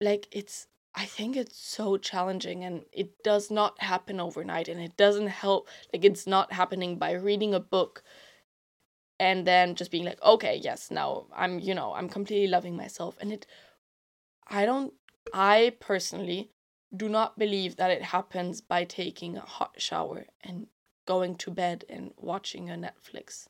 like, 0.00 0.28
it's, 0.32 0.66
I 0.94 1.06
think 1.06 1.36
it's 1.36 1.58
so 1.58 1.96
challenging 1.96 2.62
and 2.62 2.84
it 2.92 3.22
does 3.24 3.50
not 3.50 3.82
happen 3.82 4.20
overnight 4.20 4.68
and 4.68 4.80
it 4.80 4.96
doesn't 4.96 5.26
help. 5.26 5.68
Like, 5.92 6.04
it's 6.04 6.26
not 6.26 6.52
happening 6.52 6.98
by 6.98 7.12
reading 7.12 7.52
a 7.52 7.60
book 7.60 8.04
and 9.18 9.46
then 9.46 9.74
just 9.74 9.90
being 9.90 10.04
like, 10.04 10.22
okay, 10.22 10.60
yes, 10.62 10.90
now 10.90 11.26
I'm, 11.34 11.58
you 11.58 11.74
know, 11.74 11.94
I'm 11.94 12.08
completely 12.08 12.46
loving 12.46 12.76
myself. 12.76 13.16
And 13.20 13.32
it, 13.32 13.46
I 14.46 14.66
don't, 14.66 14.92
I 15.32 15.74
personally 15.80 16.50
do 16.94 17.08
not 17.08 17.38
believe 17.38 17.76
that 17.76 17.90
it 17.90 18.02
happens 18.02 18.60
by 18.60 18.84
taking 18.84 19.36
a 19.36 19.40
hot 19.40 19.74
shower 19.78 20.26
and 20.42 20.68
going 21.06 21.34
to 21.36 21.50
bed 21.50 21.84
and 21.88 22.12
watching 22.16 22.70
a 22.70 22.74
Netflix 22.74 23.46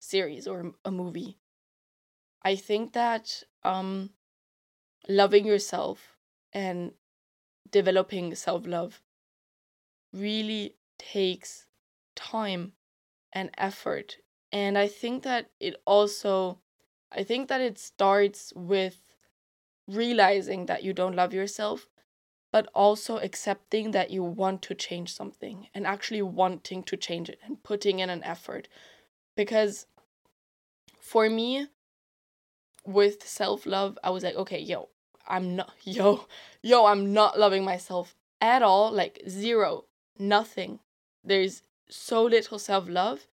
series 0.00 0.48
or 0.48 0.72
a 0.84 0.90
movie. 0.90 1.38
I 2.42 2.56
think 2.56 2.94
that 2.94 3.44
um, 3.62 4.10
loving 5.08 5.46
yourself 5.46 6.16
and 6.52 6.92
developing 7.70 8.34
self 8.34 8.66
love 8.66 9.00
really 10.12 10.76
takes 10.98 11.66
time 12.14 12.72
and 13.32 13.50
effort. 13.56 14.18
And 14.52 14.76
I 14.76 14.88
think 14.88 15.22
that 15.22 15.50
it 15.60 15.76
also 15.84 16.58
I 17.12 17.24
think 17.24 17.48
that 17.48 17.60
it 17.60 17.78
starts 17.78 18.52
with 18.54 19.14
realizing 19.88 20.66
that 20.66 20.84
you 20.84 20.92
don't 20.92 21.16
love 21.16 21.34
yourself, 21.34 21.88
but 22.52 22.68
also 22.74 23.18
accepting 23.18 23.90
that 23.90 24.10
you 24.10 24.22
want 24.22 24.62
to 24.62 24.74
change 24.74 25.12
something 25.12 25.68
and 25.74 25.86
actually 25.86 26.22
wanting 26.22 26.84
to 26.84 26.96
change 26.96 27.28
it 27.28 27.40
and 27.44 27.62
putting 27.62 27.98
in 27.98 28.10
an 28.10 28.22
effort. 28.22 28.68
Because 29.36 29.86
for 31.00 31.28
me, 31.28 31.66
with 32.84 33.26
self 33.26 33.66
love, 33.66 33.98
I 34.02 34.10
was 34.10 34.22
like, 34.22 34.36
okay, 34.36 34.60
yo, 34.60 34.88
I'm 35.30 35.56
not, 35.56 35.72
yo, 35.84 36.26
yo, 36.62 36.86
I'm 36.86 37.12
not 37.12 37.38
loving 37.38 37.64
myself 37.64 38.14
at 38.40 38.62
all. 38.62 38.90
Like, 38.90 39.22
zero, 39.28 39.84
nothing. 40.18 40.80
There's 41.24 41.62
so 41.88 42.24
little 42.24 42.58
self 42.58 42.88
love, 42.88 43.26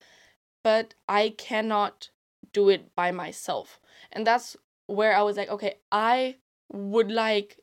but 0.63 0.93
I 1.07 1.29
cannot 1.38 2.10
do 2.53 2.69
it 2.69 2.95
by 2.95 3.12
myself. 3.12 3.79
And 4.12 4.25
that's 4.25 4.55
where 4.88 5.15
I 5.15 5.21
was 5.21 5.38
like, 5.38 5.49
okay, 5.49 5.75
I 5.91 6.38
would 6.71 7.12
like 7.12 7.60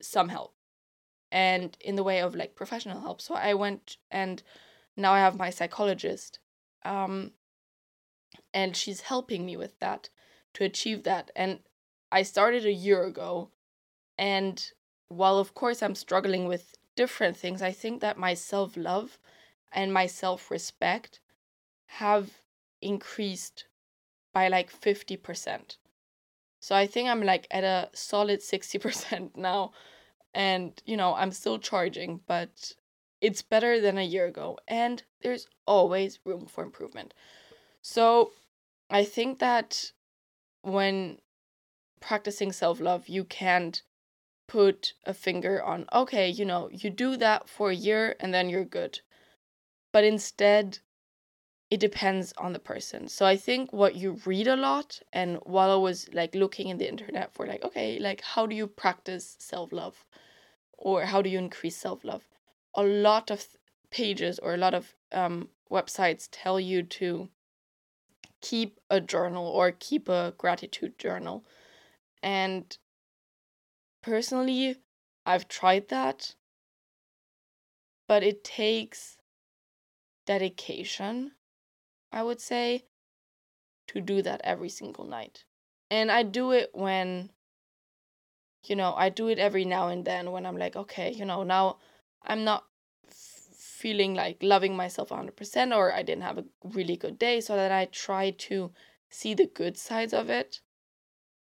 some 0.00 0.28
help 0.28 0.54
and 1.30 1.76
in 1.80 1.96
the 1.96 2.02
way 2.02 2.20
of 2.20 2.34
like 2.34 2.54
professional 2.54 3.00
help. 3.00 3.20
So 3.20 3.34
I 3.34 3.54
went 3.54 3.96
and 4.10 4.42
now 4.96 5.12
I 5.12 5.18
have 5.18 5.36
my 5.36 5.50
psychologist. 5.50 6.38
Um, 6.84 7.32
and 8.52 8.76
she's 8.76 9.02
helping 9.02 9.44
me 9.44 9.56
with 9.56 9.78
that 9.80 10.10
to 10.54 10.64
achieve 10.64 11.02
that. 11.02 11.30
And 11.34 11.60
I 12.12 12.22
started 12.22 12.64
a 12.64 12.72
year 12.72 13.04
ago. 13.04 13.50
And 14.18 14.64
while, 15.08 15.38
of 15.38 15.54
course, 15.54 15.82
I'm 15.82 15.94
struggling 15.94 16.46
with 16.46 16.74
different 16.96 17.36
things, 17.36 17.62
I 17.62 17.72
think 17.72 18.00
that 18.00 18.18
my 18.18 18.34
self 18.34 18.76
love 18.76 19.18
and 19.72 19.92
my 19.92 20.06
self 20.06 20.50
respect 20.50 21.20
have 21.86 22.30
increased 22.80 23.66
by 24.32 24.48
like 24.48 24.70
50%. 24.72 25.76
So 26.60 26.74
I 26.74 26.86
think 26.86 27.08
I'm 27.08 27.22
like 27.22 27.46
at 27.50 27.64
a 27.64 27.90
solid 27.92 28.40
60% 28.40 29.30
now. 29.36 29.72
And, 30.32 30.82
you 30.84 30.96
know, 30.96 31.14
I'm 31.14 31.30
still 31.30 31.58
charging, 31.58 32.20
but 32.26 32.72
it's 33.20 33.42
better 33.42 33.80
than 33.80 33.98
a 33.98 34.02
year 34.02 34.26
ago. 34.26 34.58
And 34.66 35.02
there's 35.22 35.46
always 35.66 36.18
room 36.24 36.46
for 36.46 36.64
improvement. 36.64 37.14
So 37.82 38.32
I 38.90 39.04
think 39.04 39.38
that 39.38 39.92
when 40.62 41.18
practicing 42.00 42.52
self 42.52 42.80
love, 42.80 43.08
you 43.08 43.24
can't 43.24 43.82
put 44.46 44.94
a 45.04 45.14
finger 45.14 45.62
on, 45.62 45.86
okay, 45.92 46.28
you 46.28 46.44
know, 46.44 46.68
you 46.70 46.90
do 46.90 47.16
that 47.16 47.48
for 47.48 47.70
a 47.70 47.74
year 47.74 48.16
and 48.20 48.32
then 48.32 48.48
you're 48.48 48.64
good. 48.64 49.00
But 49.92 50.04
instead, 50.04 50.78
it 51.70 51.80
depends 51.80 52.32
on 52.38 52.52
the 52.52 52.58
person. 52.58 53.08
So 53.08 53.26
I 53.26 53.36
think 53.36 53.72
what 53.72 53.96
you 53.96 54.20
read 54.24 54.46
a 54.46 54.56
lot 54.56 55.00
and 55.12 55.38
while 55.44 55.70
I 55.70 55.76
was 55.76 56.08
like 56.12 56.34
looking 56.34 56.68
in 56.68 56.78
the 56.78 56.88
internet 56.88 57.32
for 57.32 57.46
like 57.46 57.64
okay, 57.64 57.98
like 57.98 58.20
how 58.20 58.46
do 58.46 58.54
you 58.54 58.66
practice 58.66 59.36
self-love 59.38 60.04
or 60.76 61.02
how 61.02 61.22
do 61.22 61.30
you 61.30 61.38
increase 61.38 61.76
self-love? 61.76 62.22
A 62.74 62.82
lot 62.82 63.30
of 63.30 63.46
pages 63.90 64.38
or 64.38 64.54
a 64.54 64.58
lot 64.58 64.74
of 64.74 64.94
um 65.12 65.48
websites 65.70 66.28
tell 66.30 66.60
you 66.60 66.82
to 66.82 67.28
keep 68.40 68.78
a 68.90 69.00
journal 69.00 69.46
or 69.46 69.72
keep 69.72 70.08
a 70.08 70.34
gratitude 70.36 70.98
journal. 70.98 71.44
And 72.22 72.76
personally, 74.04 74.76
I've 75.24 75.48
tried 75.48 75.88
that, 75.88 76.34
but 78.06 78.22
it 78.22 78.44
takes 78.44 79.16
dedication 80.26 81.32
I 82.14 82.22
would 82.22 82.40
say, 82.40 82.84
to 83.88 84.00
do 84.00 84.22
that 84.22 84.40
every 84.44 84.68
single 84.68 85.04
night. 85.04 85.44
And 85.90 86.12
I 86.12 86.22
do 86.22 86.52
it 86.52 86.70
when, 86.72 87.30
you 88.64 88.76
know, 88.76 88.94
I 88.94 89.08
do 89.08 89.26
it 89.28 89.40
every 89.40 89.64
now 89.64 89.88
and 89.88 90.04
then 90.04 90.30
when 90.30 90.46
I'm 90.46 90.56
like, 90.56 90.76
okay, 90.76 91.10
you 91.10 91.24
know, 91.24 91.42
now 91.42 91.78
I'm 92.22 92.44
not 92.44 92.66
f- 93.08 93.48
feeling 93.56 94.14
like 94.14 94.44
loving 94.44 94.76
myself 94.76 95.10
100% 95.10 95.76
or 95.76 95.92
I 95.92 96.04
didn't 96.04 96.22
have 96.22 96.38
a 96.38 96.44
really 96.62 96.96
good 96.96 97.18
day, 97.18 97.40
so 97.40 97.56
that 97.56 97.72
I 97.72 97.86
try 97.86 98.30
to 98.30 98.70
see 99.10 99.34
the 99.34 99.46
good 99.46 99.76
sides 99.76 100.14
of 100.14 100.30
it. 100.30 100.60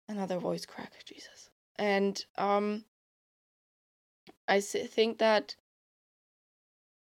Another 0.10 0.40
voice 0.40 0.66
crack, 0.66 0.94
Jesus. 1.06 1.37
And 1.78 2.24
um, 2.38 2.86
I 4.48 4.60
think 4.62 5.20
that 5.20 5.56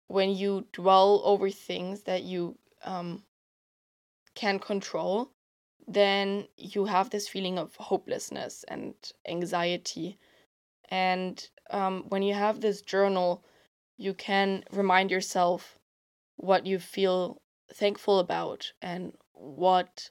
when 0.09 0.31
you 0.31 0.67
dwell 0.73 1.23
over 1.25 1.51
things 1.51 2.03
that 2.03 2.23
you 2.23 2.59
um, 2.85 3.23
can 4.35 4.59
control, 4.59 5.31
then 5.87 6.47
you 6.57 6.85
have 6.87 7.11
this 7.11 7.29
feeling 7.29 7.59
of 7.59 7.75
hopelessness 7.77 8.65
and 8.69 8.95
anxiety. 9.27 10.19
And 10.91 11.49
um, 11.71 12.05
when 12.09 12.23
you 12.23 12.35
have 12.35 12.61
this 12.61 12.83
journal, 12.83 13.43
you 13.97 14.15
can 14.15 14.65
remind 14.71 15.11
yourself 15.11 15.79
what 16.37 16.67
you 16.67 16.79
feel 16.79 17.41
thankful 17.73 18.19
about 18.19 18.73
and 18.81 19.13
what 19.33 20.11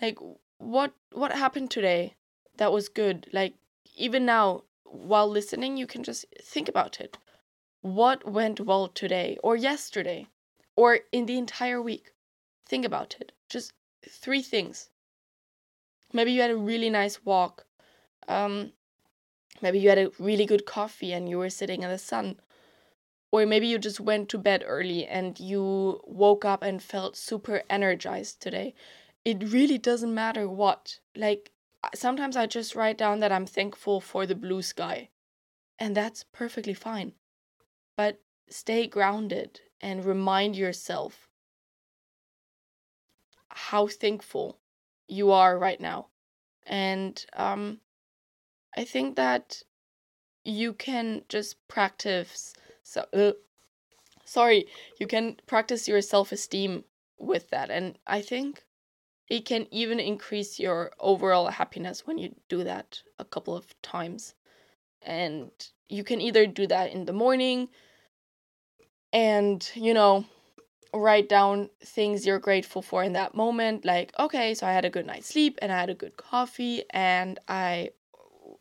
like 0.00 0.18
what 0.58 0.92
what 1.12 1.32
happened 1.32 1.70
today 1.70 2.16
that 2.58 2.72
was 2.72 2.88
good 2.88 3.28
like 3.32 3.54
even 3.96 4.24
now 4.24 4.62
while 4.84 5.28
listening 5.28 5.76
you 5.76 5.86
can 5.86 6.02
just 6.02 6.24
think 6.42 6.68
about 6.68 7.00
it 7.00 7.18
what 7.82 8.30
went 8.30 8.60
well 8.60 8.88
today 8.88 9.38
or 9.42 9.56
yesterday 9.56 10.26
or 10.74 11.00
in 11.12 11.26
the 11.26 11.38
entire 11.38 11.80
week 11.80 12.12
Think 12.68 12.84
about 12.84 13.16
it. 13.20 13.32
Just 13.48 13.72
three 14.08 14.42
things. 14.42 14.90
Maybe 16.12 16.32
you 16.32 16.40
had 16.40 16.50
a 16.50 16.56
really 16.56 16.90
nice 16.90 17.24
walk. 17.24 17.66
Um, 18.28 18.72
maybe 19.62 19.78
you 19.78 19.88
had 19.88 19.98
a 19.98 20.10
really 20.18 20.46
good 20.46 20.66
coffee 20.66 21.12
and 21.12 21.28
you 21.28 21.38
were 21.38 21.50
sitting 21.50 21.82
in 21.82 21.90
the 21.90 21.98
sun. 21.98 22.40
Or 23.30 23.46
maybe 23.46 23.66
you 23.66 23.78
just 23.78 24.00
went 24.00 24.28
to 24.30 24.38
bed 24.38 24.64
early 24.66 25.06
and 25.06 25.38
you 25.38 26.00
woke 26.04 26.44
up 26.44 26.62
and 26.62 26.82
felt 26.82 27.16
super 27.16 27.62
energized 27.68 28.40
today. 28.40 28.74
It 29.24 29.52
really 29.52 29.78
doesn't 29.78 30.14
matter 30.14 30.48
what. 30.48 31.00
Like, 31.14 31.52
sometimes 31.94 32.36
I 32.36 32.46
just 32.46 32.74
write 32.74 32.98
down 32.98 33.20
that 33.20 33.32
I'm 33.32 33.46
thankful 33.46 34.00
for 34.00 34.26
the 34.26 34.34
blue 34.34 34.62
sky. 34.62 35.10
And 35.78 35.96
that's 35.96 36.24
perfectly 36.24 36.74
fine. 36.74 37.12
But 37.96 38.20
stay 38.48 38.86
grounded 38.86 39.60
and 39.80 40.04
remind 40.04 40.56
yourself 40.56 41.28
how 43.48 43.86
thankful 43.86 44.58
you 45.08 45.30
are 45.30 45.58
right 45.58 45.80
now. 45.80 46.08
And 46.66 47.24
um, 47.34 47.80
I 48.76 48.84
think 48.84 49.16
that 49.16 49.62
you 50.44 50.72
can 50.72 51.22
just 51.28 51.56
practice. 51.68 52.54
So, 52.82 53.06
uh, 53.12 53.32
sorry, 54.24 54.66
you 54.98 55.06
can 55.06 55.36
practice 55.46 55.88
your 55.88 56.02
self 56.02 56.32
esteem 56.32 56.84
with 57.18 57.50
that. 57.50 57.70
And 57.70 57.98
I 58.06 58.20
think 58.20 58.64
it 59.28 59.44
can 59.44 59.66
even 59.70 59.98
increase 59.98 60.58
your 60.58 60.92
overall 61.00 61.48
happiness 61.48 62.06
when 62.06 62.18
you 62.18 62.34
do 62.48 62.64
that 62.64 63.02
a 63.18 63.24
couple 63.24 63.56
of 63.56 63.80
times. 63.82 64.34
And 65.02 65.50
you 65.88 66.04
can 66.04 66.20
either 66.20 66.46
do 66.46 66.66
that 66.68 66.92
in 66.92 67.04
the 67.04 67.12
morning 67.12 67.68
and, 69.12 69.68
you 69.74 69.94
know, 69.94 70.24
write 70.94 71.28
down 71.28 71.70
things 71.80 72.26
you're 72.26 72.38
grateful 72.38 72.82
for 72.82 73.02
in 73.02 73.12
that 73.14 73.34
moment. 73.34 73.84
Like, 73.84 74.12
okay, 74.18 74.54
so 74.54 74.66
I 74.66 74.72
had 74.72 74.84
a 74.84 74.90
good 74.90 75.06
night's 75.06 75.28
sleep 75.28 75.58
and 75.60 75.72
I 75.72 75.78
had 75.78 75.90
a 75.90 75.94
good 75.94 76.16
coffee 76.16 76.84
and 76.90 77.38
I 77.48 77.90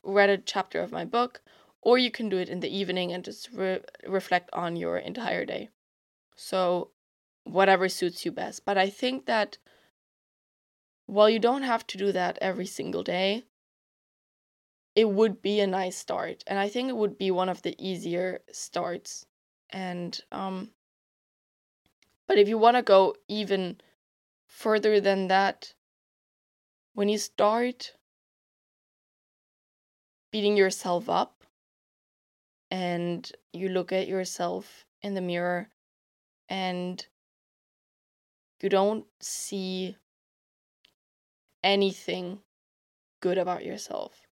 read 0.03 0.29
a 0.29 0.37
chapter 0.37 0.81
of 0.81 0.91
my 0.91 1.05
book. 1.05 1.41
Or 1.81 1.99
you 1.99 2.09
can 2.09 2.29
do 2.29 2.37
it 2.37 2.49
in 2.49 2.61
the 2.61 2.75
evening 2.75 3.13
and 3.13 3.23
just 3.23 3.49
re- 3.53 3.81
reflect 4.07 4.49
on 4.53 4.75
your 4.75 4.97
entire 4.97 5.45
day. 5.45 5.69
So, 6.35 6.89
whatever 7.43 7.87
suits 7.87 8.25
you 8.25 8.31
best. 8.31 8.65
But 8.65 8.75
I 8.75 8.89
think 8.89 9.27
that 9.27 9.59
while 11.05 11.29
you 11.29 11.39
don't 11.39 11.63
have 11.63 11.85
to 11.87 11.97
do 11.97 12.11
that 12.11 12.37
every 12.41 12.65
single 12.65 13.03
day, 13.03 13.43
it 14.95 15.09
would 15.09 15.41
be 15.41 15.59
a 15.59 15.67
nice 15.67 15.97
start. 15.97 16.43
And 16.47 16.57
I 16.57 16.69
think 16.69 16.89
it 16.89 16.95
would 16.95 17.17
be 17.17 17.31
one 17.31 17.49
of 17.49 17.61
the 17.61 17.75
easier 17.77 18.39
starts. 18.51 19.25
And 19.69 20.19
um, 20.31 20.71
but 22.27 22.37
if 22.37 22.47
you 22.47 22.57
want 22.57 22.77
to 22.77 22.81
go 22.81 23.15
even 23.27 23.81
further 24.47 24.99
than 24.99 25.27
that, 25.27 25.73
when 26.93 27.09
you 27.09 27.17
start 27.17 27.93
beating 30.31 30.57
yourself 30.57 31.09
up 31.09 31.43
and 32.71 33.31
you 33.53 33.69
look 33.69 33.91
at 33.91 34.07
yourself 34.07 34.85
in 35.01 35.13
the 35.13 35.21
mirror 35.21 35.69
and 36.49 37.05
you 38.61 38.69
don't 38.69 39.05
see 39.19 39.95
anything 41.65 42.41
good 43.19 43.37
about 43.37 43.65
yourself. 43.65 44.27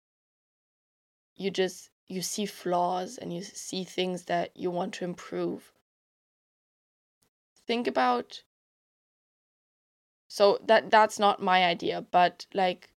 You 1.35 1.51
just 1.51 1.91
you 2.07 2.23
see 2.23 2.47
flaws 2.47 3.19
and 3.19 3.35
you 3.35 3.43
see 3.43 3.83
things 3.83 4.27
that 4.27 4.57
you 4.57 4.71
want 4.71 4.95
to 4.95 5.05
improve 5.05 5.73
think 7.67 7.87
about 7.87 8.43
So 10.29 10.59
that 10.65 10.91
that's 10.91 11.19
not 11.19 11.43
my 11.43 11.63
idea, 11.63 12.01
but 12.01 12.47
like 12.55 12.95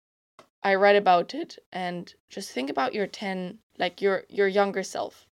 I 0.63 0.75
read 0.75 0.97
about 0.97 1.35
it 1.35 1.59
and 1.73 2.15
just 2.29 2.51
think 2.51 2.69
about 2.69 2.93
your 2.93 3.07
10 3.07 3.61
like 3.79 4.03
your 4.03 4.25
your 4.29 4.49
younger 4.49 4.83
self. 4.83 5.27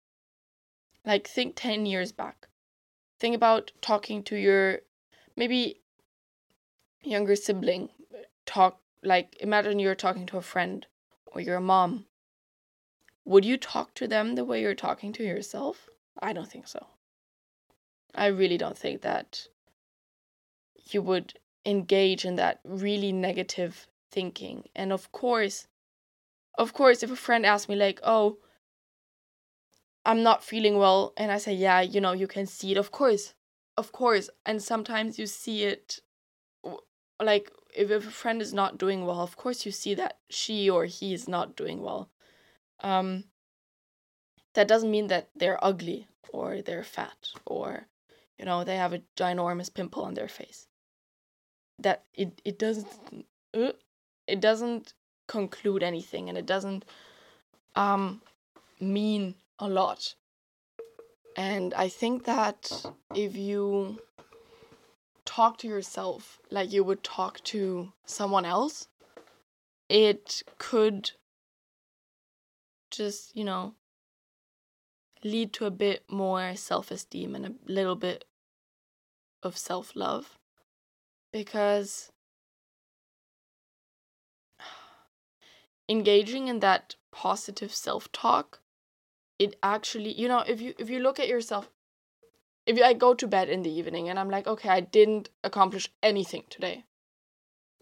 Like 1.06 1.26
think 1.26 1.56
10 1.56 1.86
years 1.86 2.12
back. 2.12 2.48
Think 3.18 3.34
about 3.34 3.72
talking 3.80 4.22
to 4.24 4.36
your 4.36 4.80
maybe 5.36 5.80
younger 7.02 7.34
sibling. 7.34 7.88
Talk 8.44 8.82
like 9.02 9.36
imagine 9.40 9.78
you're 9.78 9.94
talking 9.94 10.26
to 10.26 10.38
a 10.38 10.42
friend 10.42 10.86
or 11.26 11.40
your 11.40 11.60
mom. 11.60 12.06
Would 13.24 13.44
you 13.44 13.56
talk 13.56 13.94
to 13.94 14.06
them 14.06 14.34
the 14.34 14.44
way 14.44 14.60
you're 14.60 14.74
talking 14.74 15.12
to 15.14 15.24
yourself? 15.24 15.88
I 16.20 16.32
don't 16.32 16.50
think 16.50 16.68
so. 16.68 16.86
I 18.14 18.26
really 18.26 18.56
don't 18.56 18.78
think 18.78 19.02
that 19.02 19.48
you 20.90 21.02
would 21.02 21.38
engage 21.64 22.24
in 22.24 22.36
that 22.36 22.60
really 22.64 23.12
negative 23.12 23.86
thinking. 24.10 24.68
And 24.74 24.92
of 24.92 25.12
course, 25.12 25.66
of 26.56 26.72
course, 26.72 27.02
if 27.02 27.10
a 27.10 27.16
friend 27.16 27.44
asks 27.44 27.68
me, 27.68 27.76
like, 27.76 28.00
oh, 28.02 28.38
I'm 30.04 30.22
not 30.22 30.44
feeling 30.44 30.78
well, 30.78 31.12
and 31.16 31.30
I 31.30 31.38
say, 31.38 31.52
yeah, 31.52 31.80
you 31.80 32.00
know, 32.00 32.12
you 32.12 32.26
can 32.26 32.46
see 32.46 32.72
it, 32.72 32.78
of 32.78 32.92
course, 32.92 33.34
of 33.76 33.92
course. 33.92 34.30
And 34.46 34.62
sometimes 34.62 35.18
you 35.18 35.26
see 35.26 35.64
it, 35.64 36.00
like, 37.20 37.50
if, 37.76 37.90
a 37.90 38.00
friend 38.00 38.42
is 38.42 38.54
not 38.54 38.78
doing 38.78 39.06
well, 39.06 39.20
of 39.20 39.36
course, 39.36 39.66
you 39.66 39.72
see 39.72 39.94
that 39.94 40.18
she 40.28 40.68
or 40.70 40.86
he 40.86 41.14
is 41.14 41.28
not 41.28 41.56
doing 41.56 41.82
well. 41.82 42.10
Um, 42.80 43.24
that 44.54 44.68
doesn't 44.68 44.90
mean 44.90 45.08
that 45.08 45.28
they're 45.36 45.62
ugly 45.64 46.08
or 46.32 46.62
they're 46.62 46.82
fat 46.82 47.28
or, 47.44 47.86
you 48.38 48.44
know, 48.44 48.64
they 48.64 48.76
have 48.76 48.92
a 48.92 49.02
ginormous 49.16 49.72
pimple 49.72 50.04
on 50.04 50.14
their 50.14 50.28
face 50.28 50.66
that 51.78 52.04
it 52.14 52.40
it 52.44 52.58
doesn't 52.58 52.86
uh, 53.54 53.72
it 54.26 54.40
doesn't 54.40 54.94
conclude 55.28 55.82
anything 55.82 56.28
and 56.28 56.38
it 56.38 56.46
doesn't 56.46 56.84
um 57.74 58.22
mean 58.80 59.34
a 59.58 59.68
lot 59.68 60.14
and 61.36 61.74
i 61.74 61.88
think 61.88 62.24
that 62.24 62.86
if 63.14 63.36
you 63.36 63.98
talk 65.26 65.58
to 65.58 65.68
yourself 65.68 66.40
like 66.50 66.72
you 66.72 66.82
would 66.82 67.02
talk 67.02 67.42
to 67.44 67.92
someone 68.06 68.46
else 68.46 68.88
it 69.88 70.42
could 70.56 71.10
just 72.90 73.36
you 73.36 73.44
know 73.44 73.74
lead 75.24 75.52
to 75.52 75.66
a 75.66 75.70
bit 75.70 76.04
more 76.08 76.54
self-esteem 76.54 77.34
and 77.34 77.46
a 77.46 77.54
little 77.66 77.96
bit 77.96 78.24
of 79.42 79.56
self-love. 79.56 80.38
Because 81.32 82.12
engaging 85.88 86.48
in 86.48 86.60
that 86.60 86.96
positive 87.12 87.74
self-talk 87.74 88.60
it 89.38 89.56
actually 89.62 90.12
you 90.12 90.28
know 90.28 90.40
if 90.40 90.60
you 90.60 90.74
if 90.78 90.90
you 90.90 90.98
look 90.98 91.18
at 91.18 91.28
yourself 91.28 91.70
if 92.66 92.80
I 92.82 92.92
go 92.92 93.14
to 93.14 93.26
bed 93.26 93.48
in 93.48 93.62
the 93.62 93.70
evening 93.70 94.08
and 94.08 94.18
I'm 94.18 94.30
like 94.30 94.46
okay 94.46 94.68
I 94.68 94.80
didn't 94.80 95.30
accomplish 95.44 95.88
anything 96.02 96.44
today 96.50 96.84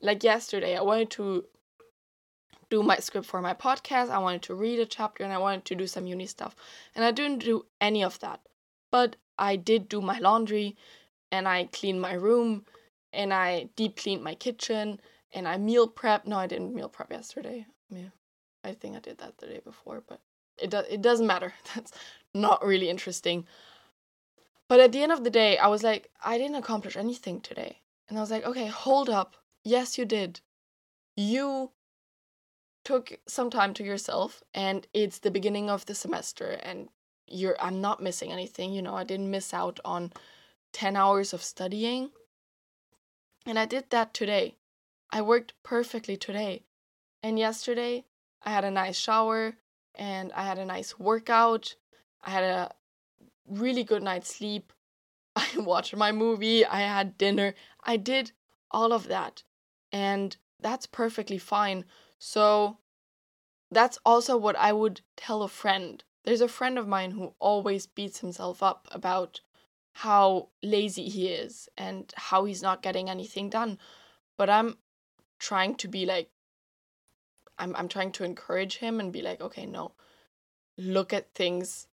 like 0.00 0.22
yesterday 0.22 0.76
I 0.76 0.82
wanted 0.82 1.10
to 1.10 1.44
do 2.70 2.82
my 2.82 2.96
script 2.96 3.26
for 3.26 3.40
my 3.40 3.54
podcast 3.54 4.10
I 4.10 4.18
wanted 4.18 4.42
to 4.42 4.54
read 4.54 4.80
a 4.80 4.86
chapter 4.86 5.24
and 5.24 5.32
I 5.32 5.38
wanted 5.38 5.64
to 5.66 5.74
do 5.74 5.86
some 5.86 6.06
uni 6.06 6.26
stuff 6.26 6.54
and 6.94 7.04
I 7.04 7.10
didn't 7.10 7.44
do 7.44 7.66
any 7.80 8.02
of 8.02 8.18
that 8.20 8.40
but 8.90 9.16
I 9.38 9.56
did 9.56 9.88
do 9.88 10.00
my 10.00 10.18
laundry 10.18 10.76
and 11.32 11.48
I 11.48 11.64
cleaned 11.64 12.00
my 12.00 12.12
room 12.12 12.64
and 13.12 13.32
I 13.32 13.68
deep 13.76 13.96
cleaned 13.96 14.22
my 14.22 14.34
kitchen 14.34 15.00
and 15.32 15.48
I 15.48 15.56
meal 15.56 15.88
prep. 15.88 16.26
No, 16.26 16.36
I 16.36 16.46
didn't 16.46 16.74
meal 16.74 16.88
prep 16.88 17.10
yesterday. 17.10 17.66
I 18.62 18.72
think 18.72 18.96
I 18.96 19.00
did 19.00 19.18
that 19.18 19.38
the 19.38 19.46
day 19.46 19.60
before, 19.64 20.02
but 20.06 20.20
it 20.58 20.70
does 20.70 20.86
it 20.88 21.02
doesn't 21.02 21.26
matter. 21.26 21.52
That's 21.74 21.92
not 22.34 22.64
really 22.64 22.88
interesting. 22.88 23.46
But 24.68 24.80
at 24.80 24.92
the 24.92 25.02
end 25.02 25.12
of 25.12 25.24
the 25.24 25.30
day, 25.30 25.58
I 25.58 25.66
was 25.68 25.82
like, 25.82 26.10
I 26.22 26.38
didn't 26.38 26.56
accomplish 26.56 26.96
anything 26.96 27.40
today. 27.40 27.80
And 28.08 28.18
I 28.18 28.20
was 28.20 28.30
like, 28.30 28.44
okay, 28.44 28.66
hold 28.66 29.10
up. 29.10 29.36
Yes, 29.62 29.98
you 29.98 30.04
did. 30.04 30.40
You 31.16 31.70
took 32.84 33.18
some 33.26 33.50
time 33.50 33.72
to 33.74 33.84
yourself 33.84 34.42
and 34.52 34.86
it's 34.92 35.18
the 35.18 35.30
beginning 35.30 35.70
of 35.70 35.86
the 35.86 35.94
semester 35.94 36.58
and 36.62 36.88
you're 37.26 37.56
I'm 37.58 37.80
not 37.80 38.02
missing 38.02 38.30
anything, 38.30 38.72
you 38.74 38.82
know. 38.82 38.94
I 38.94 39.04
didn't 39.04 39.30
miss 39.30 39.54
out 39.54 39.80
on 39.84 40.12
10 40.72 40.96
hours 40.96 41.32
of 41.32 41.42
studying 41.42 42.10
and 43.46 43.58
I 43.58 43.64
did 43.66 43.90
that 43.90 44.12
today. 44.14 44.56
I 45.10 45.22
worked 45.22 45.54
perfectly 45.62 46.16
today. 46.16 46.64
And 47.22 47.38
yesterday, 47.38 48.04
I 48.42 48.50
had 48.50 48.64
a 48.64 48.70
nice 48.70 48.98
shower 48.98 49.54
and 49.94 50.32
I 50.32 50.44
had 50.44 50.58
a 50.58 50.64
nice 50.64 50.98
workout. 50.98 51.76
I 52.22 52.30
had 52.30 52.44
a 52.44 52.70
really 53.48 53.84
good 53.84 54.02
night's 54.02 54.34
sleep. 54.34 54.72
I 55.36 55.48
watched 55.56 55.96
my 55.96 56.12
movie. 56.12 56.64
I 56.64 56.80
had 56.80 57.18
dinner. 57.18 57.54
I 57.82 57.96
did 57.96 58.32
all 58.70 58.92
of 58.92 59.08
that. 59.08 59.42
And 59.92 60.36
that's 60.60 60.86
perfectly 60.86 61.38
fine. 61.38 61.84
So, 62.18 62.78
that's 63.70 63.98
also 64.04 64.36
what 64.36 64.56
I 64.56 64.72
would 64.72 65.00
tell 65.16 65.42
a 65.42 65.48
friend. 65.48 66.02
There's 66.24 66.40
a 66.40 66.48
friend 66.48 66.78
of 66.78 66.88
mine 66.88 67.10
who 67.10 67.34
always 67.38 67.86
beats 67.86 68.20
himself 68.20 68.62
up 68.62 68.88
about 68.90 69.40
how 69.92 70.48
lazy 70.62 71.08
he 71.08 71.28
is 71.28 71.68
and 71.76 72.12
how 72.16 72.44
he's 72.44 72.62
not 72.62 72.82
getting 72.82 73.08
anything 73.08 73.50
done. 73.50 73.78
But 74.36 74.50
I'm 74.50 74.78
trying 75.38 75.74
to 75.76 75.88
be 75.88 76.06
like 76.06 76.30
I'm 77.58 77.74
I'm 77.76 77.88
trying 77.88 78.12
to 78.12 78.24
encourage 78.24 78.78
him 78.78 79.00
and 79.00 79.12
be 79.12 79.22
like, 79.22 79.40
okay, 79.40 79.66
no. 79.66 79.92
Look 80.76 81.12
at 81.12 81.34
things 81.34 81.86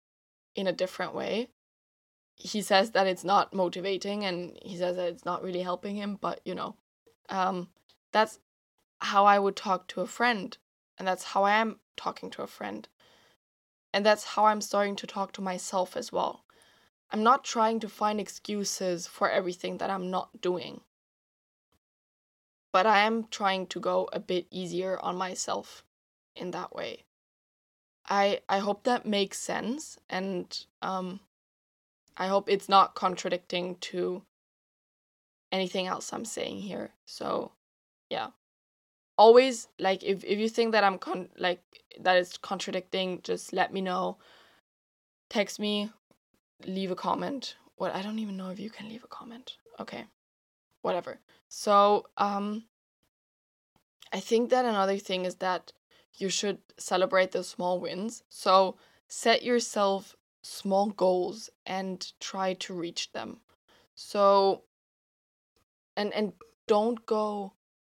in 0.59 0.67
a 0.67 0.73
different 0.73 1.15
way. 1.15 1.49
He 2.35 2.63
says 2.63 2.91
that 2.91 3.07
it's 3.07 3.25
not 3.25 3.55
motivating 3.55 4.25
and 4.25 4.59
he 4.63 4.77
says 4.77 4.97
that 4.97 5.09
it's 5.09 5.25
not 5.25 5.43
really 5.43 5.63
helping 5.63 5.95
him, 5.95 6.19
but 6.21 6.41
you 6.45 6.55
know, 6.55 6.75
um 7.29 7.69
that's 8.13 8.41
how 9.01 9.25
I 9.25 9.39
would 9.39 9.55
talk 9.55 9.87
to 9.89 10.01
a 10.01 10.07
friend 10.07 10.59
and 10.99 11.07
that's 11.07 11.25
how 11.33 11.45
I 11.45 11.53
am 11.53 11.79
talking 11.97 12.29
to 12.31 12.43
a 12.43 12.49
friend. 12.49 12.89
And 13.95 14.05
that's 14.05 14.25
how 14.25 14.47
I'm 14.47 14.61
starting 14.61 14.97
to 14.97 15.07
talk 15.07 15.33
to 15.33 15.41
myself 15.41 15.97
as 15.97 16.13
well. 16.13 16.45
I'm 17.11 17.23
not 17.23 17.45
trying 17.45 17.79
to 17.81 17.89
find 17.89 18.21
excuses 18.21 19.07
for 19.07 19.31
everything 19.31 19.79
that 19.79 19.91
I'm 19.91 20.11
not 20.11 20.41
doing. 20.41 20.81
But 22.73 22.85
I 22.87 22.99
am 22.99 23.29
trying 23.31 23.67
to 23.69 23.81
go 23.81 24.09
a 24.13 24.21
bit 24.21 24.47
easier 24.51 24.99
on 25.01 25.17
myself 25.17 25.85
in 26.37 26.51
that 26.51 26.75
way. 26.75 27.05
I 28.09 28.41
I 28.49 28.59
hope 28.59 28.85
that 28.85 29.07
makes 29.07 29.39
sense 29.39 29.99
and 30.09 30.65
um 30.83 31.21
I 32.17 32.27
hope 32.27 32.49
it's 32.49 32.69
not 32.69 32.95
contradicting 32.95 33.77
to 33.77 34.23
anything 35.53 35.87
else 35.87 36.13
I'm 36.13 36.25
saying 36.25 36.59
here. 36.61 36.91
So, 37.07 37.53
yeah. 38.11 38.29
Always 39.17 39.69
like 39.79 40.03
if 40.03 40.25
if 40.25 40.39
you 40.39 40.49
think 40.49 40.73
that 40.73 40.85
I'm 40.85 40.99
con 40.99 41.29
like 41.37 41.61
that 42.01 42.17
is 42.17 42.39
contradicting, 42.39 43.21
just 43.23 43.53
let 43.53 43.73
me 43.73 43.81
know. 43.81 44.19
Text 45.29 45.59
me 45.61 45.91
leave 46.67 46.91
a 46.91 46.97
comment. 46.97 47.57
What 47.77 47.95
I 47.95 48.03
don't 48.03 48.19
even 48.19 48.37
know 48.37 48.51
if 48.51 48.59
you 48.61 48.71
can 48.71 48.89
leave 48.89 49.05
a 49.05 49.09
comment. 49.09 49.57
Okay. 49.81 50.05
Whatever. 50.83 51.19
So, 51.49 52.07
um 52.17 52.65
I 54.13 54.21
think 54.21 54.51
that 54.51 54.65
another 54.65 54.99
thing 54.99 55.25
is 55.25 55.37
that 55.37 55.73
you 56.21 56.29
should 56.29 56.59
celebrate 56.79 57.33
the 57.33 57.45
small 57.45 57.81
wins. 57.81 58.23
So, 58.29 58.77
set 59.09 59.43
yourself 59.43 60.17
small 60.43 60.91
goals 60.91 61.51
and 61.67 62.13
try 62.21 62.55
to 62.55 62.75
reach 62.75 63.13
them. 63.13 63.39
So, 63.95 64.65
and 65.97 66.13
and 66.15 66.33
don't 66.67 67.05
go 67.07 67.55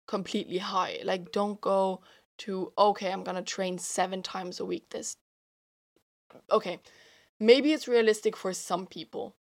completely 0.08 0.60
high. 0.60 1.00
Like 1.04 1.32
don't 1.32 1.60
go 1.62 2.02
to 2.40 2.72
okay, 2.78 3.12
I'm 3.12 3.24
going 3.24 3.36
to 3.36 3.44
train 3.44 3.78
7 3.78 4.24
times 4.24 4.60
a 4.60 4.66
week 4.66 4.90
this 4.90 5.18
okay 6.52 6.80
maybe 7.40 7.74
it's 7.74 7.88
realistic 7.88 8.36
for 8.36 8.54
some 8.54 8.86
people, 8.86 9.36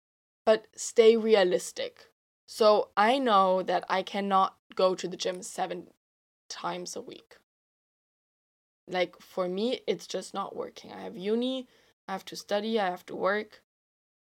but 0.47 0.67
stay 0.77 1.17
realistic. 1.17 2.07
So 2.47 2.91
I 2.97 3.19
know 3.19 3.63
that 3.63 3.85
I 3.89 4.03
cannot 4.03 4.57
go 4.75 4.95
to 4.95 5.09
the 5.09 5.17
gym 5.17 5.43
seven 5.43 5.89
times 6.49 6.97
a 6.97 7.03
week. 7.03 7.37
Like 8.89 9.21
for 9.21 9.49
me, 9.49 9.81
it's 9.87 10.07
just 10.07 10.35
not 10.35 10.57
working. 10.57 10.93
I 10.93 11.03
have 11.03 11.17
uni, 11.17 11.67
I 12.07 12.13
have 12.13 12.25
to 12.27 12.37
study, 12.37 12.79
I 12.81 12.87
have 12.87 13.07
to 13.07 13.17
work. 13.17 13.63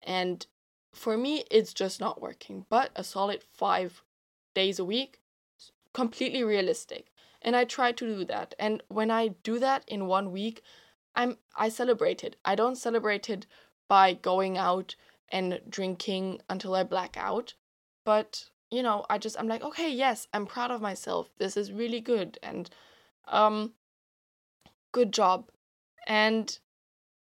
And 0.03 0.47
for 0.95 1.17
me, 1.17 1.45
it's 1.51 1.73
just 1.73 2.01
not 2.01 2.21
working. 2.21 2.67
But 2.69 2.91
a 2.97 3.05
solid 3.05 3.45
five 3.53 4.03
days 4.55 4.79
a 4.79 4.85
week, 4.85 5.21
completely 5.93 6.43
realistic. 6.43 7.13
And 7.41 7.55
I 7.55 7.65
try 7.65 7.93
to 7.93 8.17
do 8.17 8.25
that. 8.25 8.55
And 8.59 8.83
when 8.89 9.11
I 9.11 9.29
do 9.29 9.59
that 9.61 9.85
in 9.87 10.07
one 10.07 10.33
week, 10.33 10.63
I'm 11.15 11.39
I 11.57 11.69
celebrate 11.69 12.23
it. 12.25 12.37
I 12.45 12.55
don't 12.55 12.77
celebrate 12.77 13.29
it 13.29 13.47
by 13.89 14.15
going 14.15 14.57
out 14.57 14.95
and 15.31 15.61
drinking 15.69 16.41
until 16.49 16.75
I 16.75 16.85
black 16.85 17.17
out, 17.17 17.55
but 18.05 18.51
you 18.71 18.83
know, 18.83 19.05
I 19.11 19.19
just 19.19 19.39
I'm 19.39 19.49
like, 19.49 19.63
okay, 19.63 19.91
yes, 19.91 20.27
I'm 20.33 20.47
proud 20.47 20.71
of 20.71 20.81
myself. 20.81 21.31
This 21.39 21.57
is 21.57 21.73
really 21.73 22.01
good 22.01 22.39
and 22.43 22.71
um 23.27 23.73
good 24.93 25.12
job. 25.12 25.51
And 26.07 26.59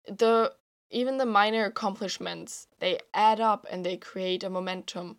the 0.07 0.53
even 0.89 1.17
the 1.17 1.25
minor 1.25 1.65
accomplishments, 1.65 2.67
they 2.79 2.99
add 3.13 3.39
up 3.39 3.65
and 3.71 3.85
they 3.85 3.95
create 3.95 4.43
a 4.43 4.49
momentum 4.49 5.17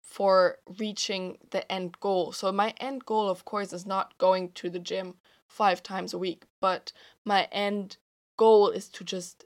for 0.00 0.58
reaching 0.78 1.38
the 1.50 1.70
end 1.70 1.98
goal. 2.00 2.32
So 2.32 2.52
my 2.52 2.72
end 2.78 3.04
goal 3.04 3.28
of 3.28 3.44
course 3.44 3.72
is 3.72 3.84
not 3.86 4.16
going 4.18 4.52
to 4.52 4.70
the 4.70 4.78
gym 4.78 5.14
5 5.48 5.82
times 5.82 6.14
a 6.14 6.18
week, 6.18 6.44
but 6.60 6.92
my 7.24 7.48
end 7.50 7.96
goal 8.36 8.70
is 8.70 8.88
to 8.90 9.04
just 9.04 9.44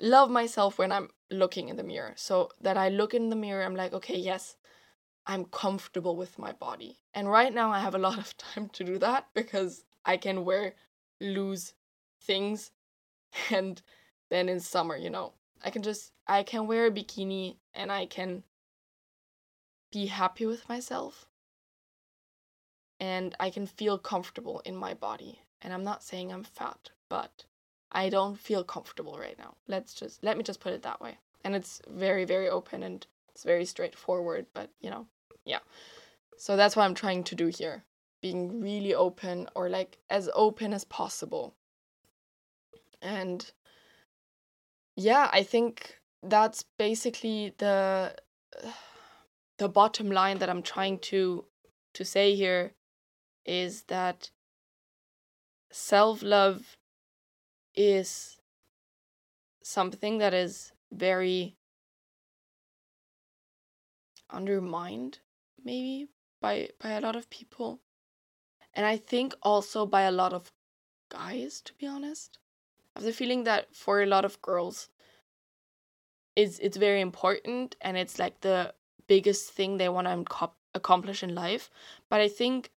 love 0.00 0.30
myself 0.30 0.78
when 0.78 0.92
I'm 0.92 1.10
looking 1.30 1.68
in 1.68 1.76
the 1.76 1.82
mirror. 1.82 2.14
So 2.16 2.50
that 2.60 2.76
I 2.76 2.88
look 2.88 3.14
in 3.14 3.28
the 3.28 3.36
mirror, 3.36 3.64
I'm 3.64 3.76
like, 3.76 3.92
okay, 3.92 4.16
yes, 4.16 4.56
I'm 5.26 5.44
comfortable 5.44 6.16
with 6.16 6.38
my 6.38 6.52
body. 6.52 6.98
And 7.14 7.30
right 7.30 7.52
now 7.52 7.70
I 7.70 7.80
have 7.80 7.94
a 7.94 7.98
lot 7.98 8.18
of 8.18 8.36
time 8.36 8.70
to 8.70 8.84
do 8.84 8.98
that 8.98 9.28
because 9.34 9.84
I 10.04 10.16
can 10.16 10.44
wear 10.44 10.74
loose 11.20 11.74
things 12.22 12.70
and 13.50 13.80
then 14.30 14.48
in 14.48 14.60
summer, 14.60 14.96
you 14.96 15.10
know, 15.10 15.32
I 15.64 15.70
can 15.70 15.82
just 15.82 16.12
I 16.26 16.42
can 16.42 16.66
wear 16.66 16.86
a 16.86 16.90
bikini 16.90 17.56
and 17.74 17.90
I 17.90 18.06
can 18.06 18.44
be 19.90 20.06
happy 20.06 20.46
with 20.46 20.68
myself 20.68 21.26
and 23.00 23.34
I 23.40 23.50
can 23.50 23.66
feel 23.66 23.98
comfortable 23.98 24.60
in 24.64 24.76
my 24.76 24.94
body. 24.94 25.42
And 25.62 25.72
I'm 25.72 25.84
not 25.84 26.04
saying 26.04 26.32
I'm 26.32 26.44
fat, 26.44 26.90
but 27.08 27.44
I 27.90 28.08
don't 28.08 28.38
feel 28.38 28.62
comfortable 28.62 29.18
right 29.18 29.38
now. 29.38 29.54
Let's 29.66 29.94
just 29.94 30.22
let 30.22 30.36
me 30.36 30.44
just 30.44 30.60
put 30.60 30.72
it 30.72 30.82
that 30.82 31.00
way. 31.00 31.18
And 31.44 31.54
it's 31.54 31.80
very 31.88 32.24
very 32.24 32.48
open 32.48 32.82
and 32.82 33.06
it's 33.30 33.44
very 33.44 33.64
straightforward, 33.64 34.46
but 34.52 34.70
you 34.80 34.90
know, 34.90 35.06
yeah. 35.44 35.60
So 36.36 36.56
that's 36.56 36.76
what 36.76 36.84
I'm 36.84 36.94
trying 36.94 37.24
to 37.24 37.34
do 37.34 37.46
here. 37.46 37.84
Being 38.20 38.60
really 38.60 38.94
open 38.94 39.48
or 39.54 39.68
like 39.68 39.98
as 40.10 40.28
open 40.34 40.72
as 40.72 40.84
possible. 40.84 41.54
And 43.00 43.50
yeah, 44.96 45.30
I 45.32 45.44
think 45.44 46.00
that's 46.22 46.64
basically 46.78 47.54
the 47.58 48.16
the 49.58 49.68
bottom 49.68 50.10
line 50.10 50.38
that 50.38 50.48
I'm 50.50 50.62
trying 50.62 50.98
to 51.10 51.44
to 51.94 52.04
say 52.04 52.34
here 52.34 52.72
is 53.44 53.82
that 53.82 54.30
self-love 55.70 56.76
is 57.74 58.38
something 59.62 60.18
that 60.18 60.34
is 60.34 60.72
very 60.90 61.56
undermined 64.30 65.18
maybe 65.64 66.08
by 66.40 66.68
by 66.80 66.90
a 66.90 67.00
lot 67.00 67.16
of 67.16 67.30
people 67.30 67.80
and 68.78 68.86
i 68.86 68.96
think 68.96 69.34
also 69.42 69.84
by 69.84 70.02
a 70.02 70.12
lot 70.22 70.32
of 70.32 70.52
guys 71.10 71.60
to 71.60 71.74
be 71.74 71.86
honest 71.86 72.38
i 72.94 73.00
have 73.00 73.04
the 73.04 73.12
feeling 73.12 73.44
that 73.44 73.74
for 73.74 74.00
a 74.00 74.06
lot 74.06 74.24
of 74.24 74.40
girls 74.40 74.88
it's 76.36 76.58
it's 76.60 76.76
very 76.76 77.00
important 77.00 77.76
and 77.80 77.96
it's 77.96 78.18
like 78.18 78.40
the 78.40 78.72
biggest 79.08 79.50
thing 79.50 79.76
they 79.76 79.88
want 79.88 80.06
to 80.06 80.50
accomplish 80.74 81.22
in 81.22 81.34
life 81.34 81.70
but 82.08 82.20
i 82.20 82.28
think 82.28 82.70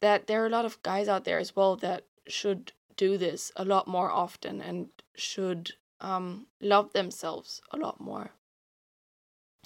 that 0.00 0.26
there 0.26 0.42
are 0.42 0.46
a 0.46 0.56
lot 0.56 0.64
of 0.64 0.82
guys 0.82 1.08
out 1.08 1.24
there 1.24 1.38
as 1.38 1.56
well 1.56 1.76
that 1.76 2.04
should 2.28 2.72
do 2.96 3.16
this 3.16 3.50
a 3.56 3.64
lot 3.64 3.88
more 3.88 4.10
often 4.10 4.60
and 4.60 4.88
should 5.14 5.72
um, 6.00 6.46
love 6.60 6.92
themselves 6.92 7.62
a 7.72 7.76
lot 7.76 8.00
more. 8.00 8.32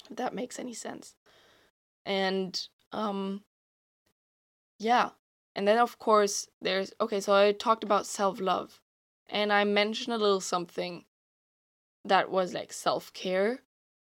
If 0.09 0.17
that 0.17 0.33
makes 0.33 0.59
any 0.59 0.73
sense. 0.73 1.15
And 2.05 2.59
um, 2.91 3.43
yeah. 4.79 5.09
And 5.55 5.67
then, 5.67 5.77
of 5.77 5.99
course, 5.99 6.47
there's 6.61 6.93
okay, 6.99 7.19
so 7.19 7.33
I 7.33 7.51
talked 7.51 7.83
about 7.83 8.05
self 8.07 8.39
love 8.39 8.79
and 9.29 9.53
I 9.53 9.63
mentioned 9.63 10.13
a 10.13 10.17
little 10.17 10.41
something 10.41 11.05
that 12.05 12.29
was 12.29 12.53
like 12.53 12.73
self 12.73 13.13
care. 13.13 13.59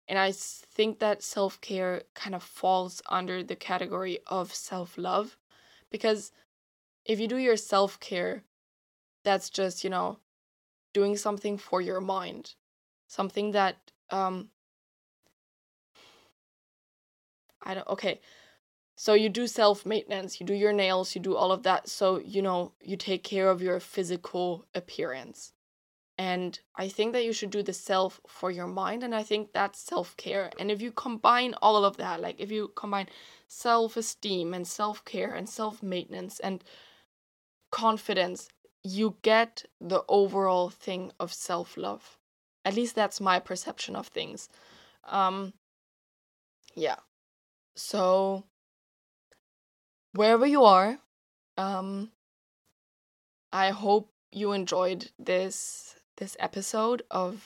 And 0.08 0.18
I 0.18 0.32
think 0.32 0.98
that 0.98 1.22
self 1.22 1.60
care 1.60 2.02
kind 2.14 2.34
of 2.34 2.42
falls 2.42 3.02
under 3.08 3.42
the 3.42 3.56
category 3.56 4.18
of 4.26 4.54
self 4.54 4.98
love 4.98 5.36
because 5.90 6.32
if 7.04 7.20
you 7.20 7.28
do 7.28 7.36
your 7.36 7.56
self 7.56 8.00
care 8.00 8.44
that's 9.24 9.50
just 9.50 9.84
you 9.84 9.90
know 9.90 10.18
doing 10.92 11.16
something 11.16 11.58
for 11.58 11.80
your 11.80 12.00
mind 12.00 12.54
something 13.08 13.52
that 13.52 13.76
um 14.10 14.48
i 17.62 17.74
don't 17.74 17.88
okay 17.88 18.20
so 18.96 19.14
you 19.14 19.28
do 19.28 19.46
self 19.46 19.84
maintenance 19.84 20.40
you 20.40 20.46
do 20.46 20.54
your 20.54 20.72
nails 20.72 21.14
you 21.14 21.20
do 21.20 21.36
all 21.36 21.52
of 21.52 21.62
that 21.62 21.88
so 21.88 22.18
you 22.20 22.42
know 22.42 22.72
you 22.82 22.96
take 22.96 23.22
care 23.22 23.50
of 23.50 23.62
your 23.62 23.80
physical 23.80 24.66
appearance 24.74 25.52
and 26.16 26.60
i 26.76 26.86
think 26.88 27.12
that 27.12 27.24
you 27.24 27.32
should 27.32 27.50
do 27.50 27.62
the 27.62 27.72
self 27.72 28.20
for 28.26 28.50
your 28.50 28.68
mind 28.68 29.02
and 29.02 29.14
i 29.14 29.22
think 29.22 29.52
that's 29.52 29.80
self-care 29.80 30.50
and 30.58 30.70
if 30.70 30.80
you 30.80 30.92
combine 30.92 31.54
all 31.60 31.84
of 31.84 31.96
that 31.96 32.20
like 32.20 32.36
if 32.38 32.50
you 32.50 32.70
combine 32.76 33.08
self-esteem 33.48 34.54
and 34.54 34.66
self-care 34.66 35.34
and 35.34 35.48
self-maintenance 35.48 36.38
and 36.40 36.62
confidence 37.72 38.48
you 38.84 39.16
get 39.22 39.64
the 39.80 40.04
overall 40.08 40.68
thing 40.68 41.10
of 41.18 41.32
self 41.32 41.76
love. 41.76 42.18
At 42.64 42.74
least 42.74 42.94
that's 42.94 43.20
my 43.20 43.40
perception 43.40 43.96
of 43.96 44.08
things. 44.08 44.48
Um, 45.04 45.54
yeah. 46.74 46.96
So, 47.74 48.44
wherever 50.14 50.46
you 50.46 50.64
are, 50.64 50.98
um, 51.56 52.10
I 53.52 53.70
hope 53.70 54.12
you 54.32 54.52
enjoyed 54.52 55.10
this 55.18 55.96
this 56.16 56.36
episode 56.38 57.02
of 57.10 57.44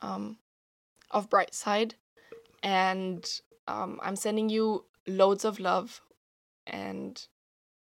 um, 0.00 0.38
of 1.10 1.30
Brightside, 1.30 1.92
and 2.62 3.24
um, 3.66 4.00
I'm 4.02 4.16
sending 4.16 4.48
you 4.48 4.84
loads 5.06 5.44
of 5.44 5.58
love, 5.60 6.00
and 6.66 7.26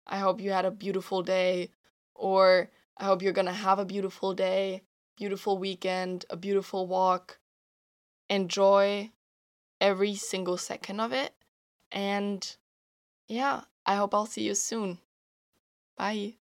I 0.08 0.20
hope 0.20 0.42
you 0.42 0.52
had 0.52 0.66
a 0.66 0.72
beautiful 0.72 1.24
day 1.24 1.70
or 2.16 2.70
I 2.98 3.06
hope 3.06 3.22
you're 3.22 3.34
to 3.48 3.52
have 3.52 3.80
a 3.80 3.86
beautiful 3.86 4.34
day, 4.34 4.84
beautiful 5.18 5.58
weekend, 5.58 6.26
a 6.30 6.38
beautiful 6.38 6.88
walk. 6.88 7.40
Enjoy 8.30 9.12
every 9.82 10.16
single 10.16 10.58
second 10.58 11.00
of 11.00 11.12
it. 11.12 11.34
And 11.92 12.56
yeah, 13.28 13.62
I 13.86 13.96
hope 13.96 14.14
I'll 14.14 14.26
see 14.26 14.44
you 14.44 14.56
soon. 14.56 15.00
Bye. 15.98 16.38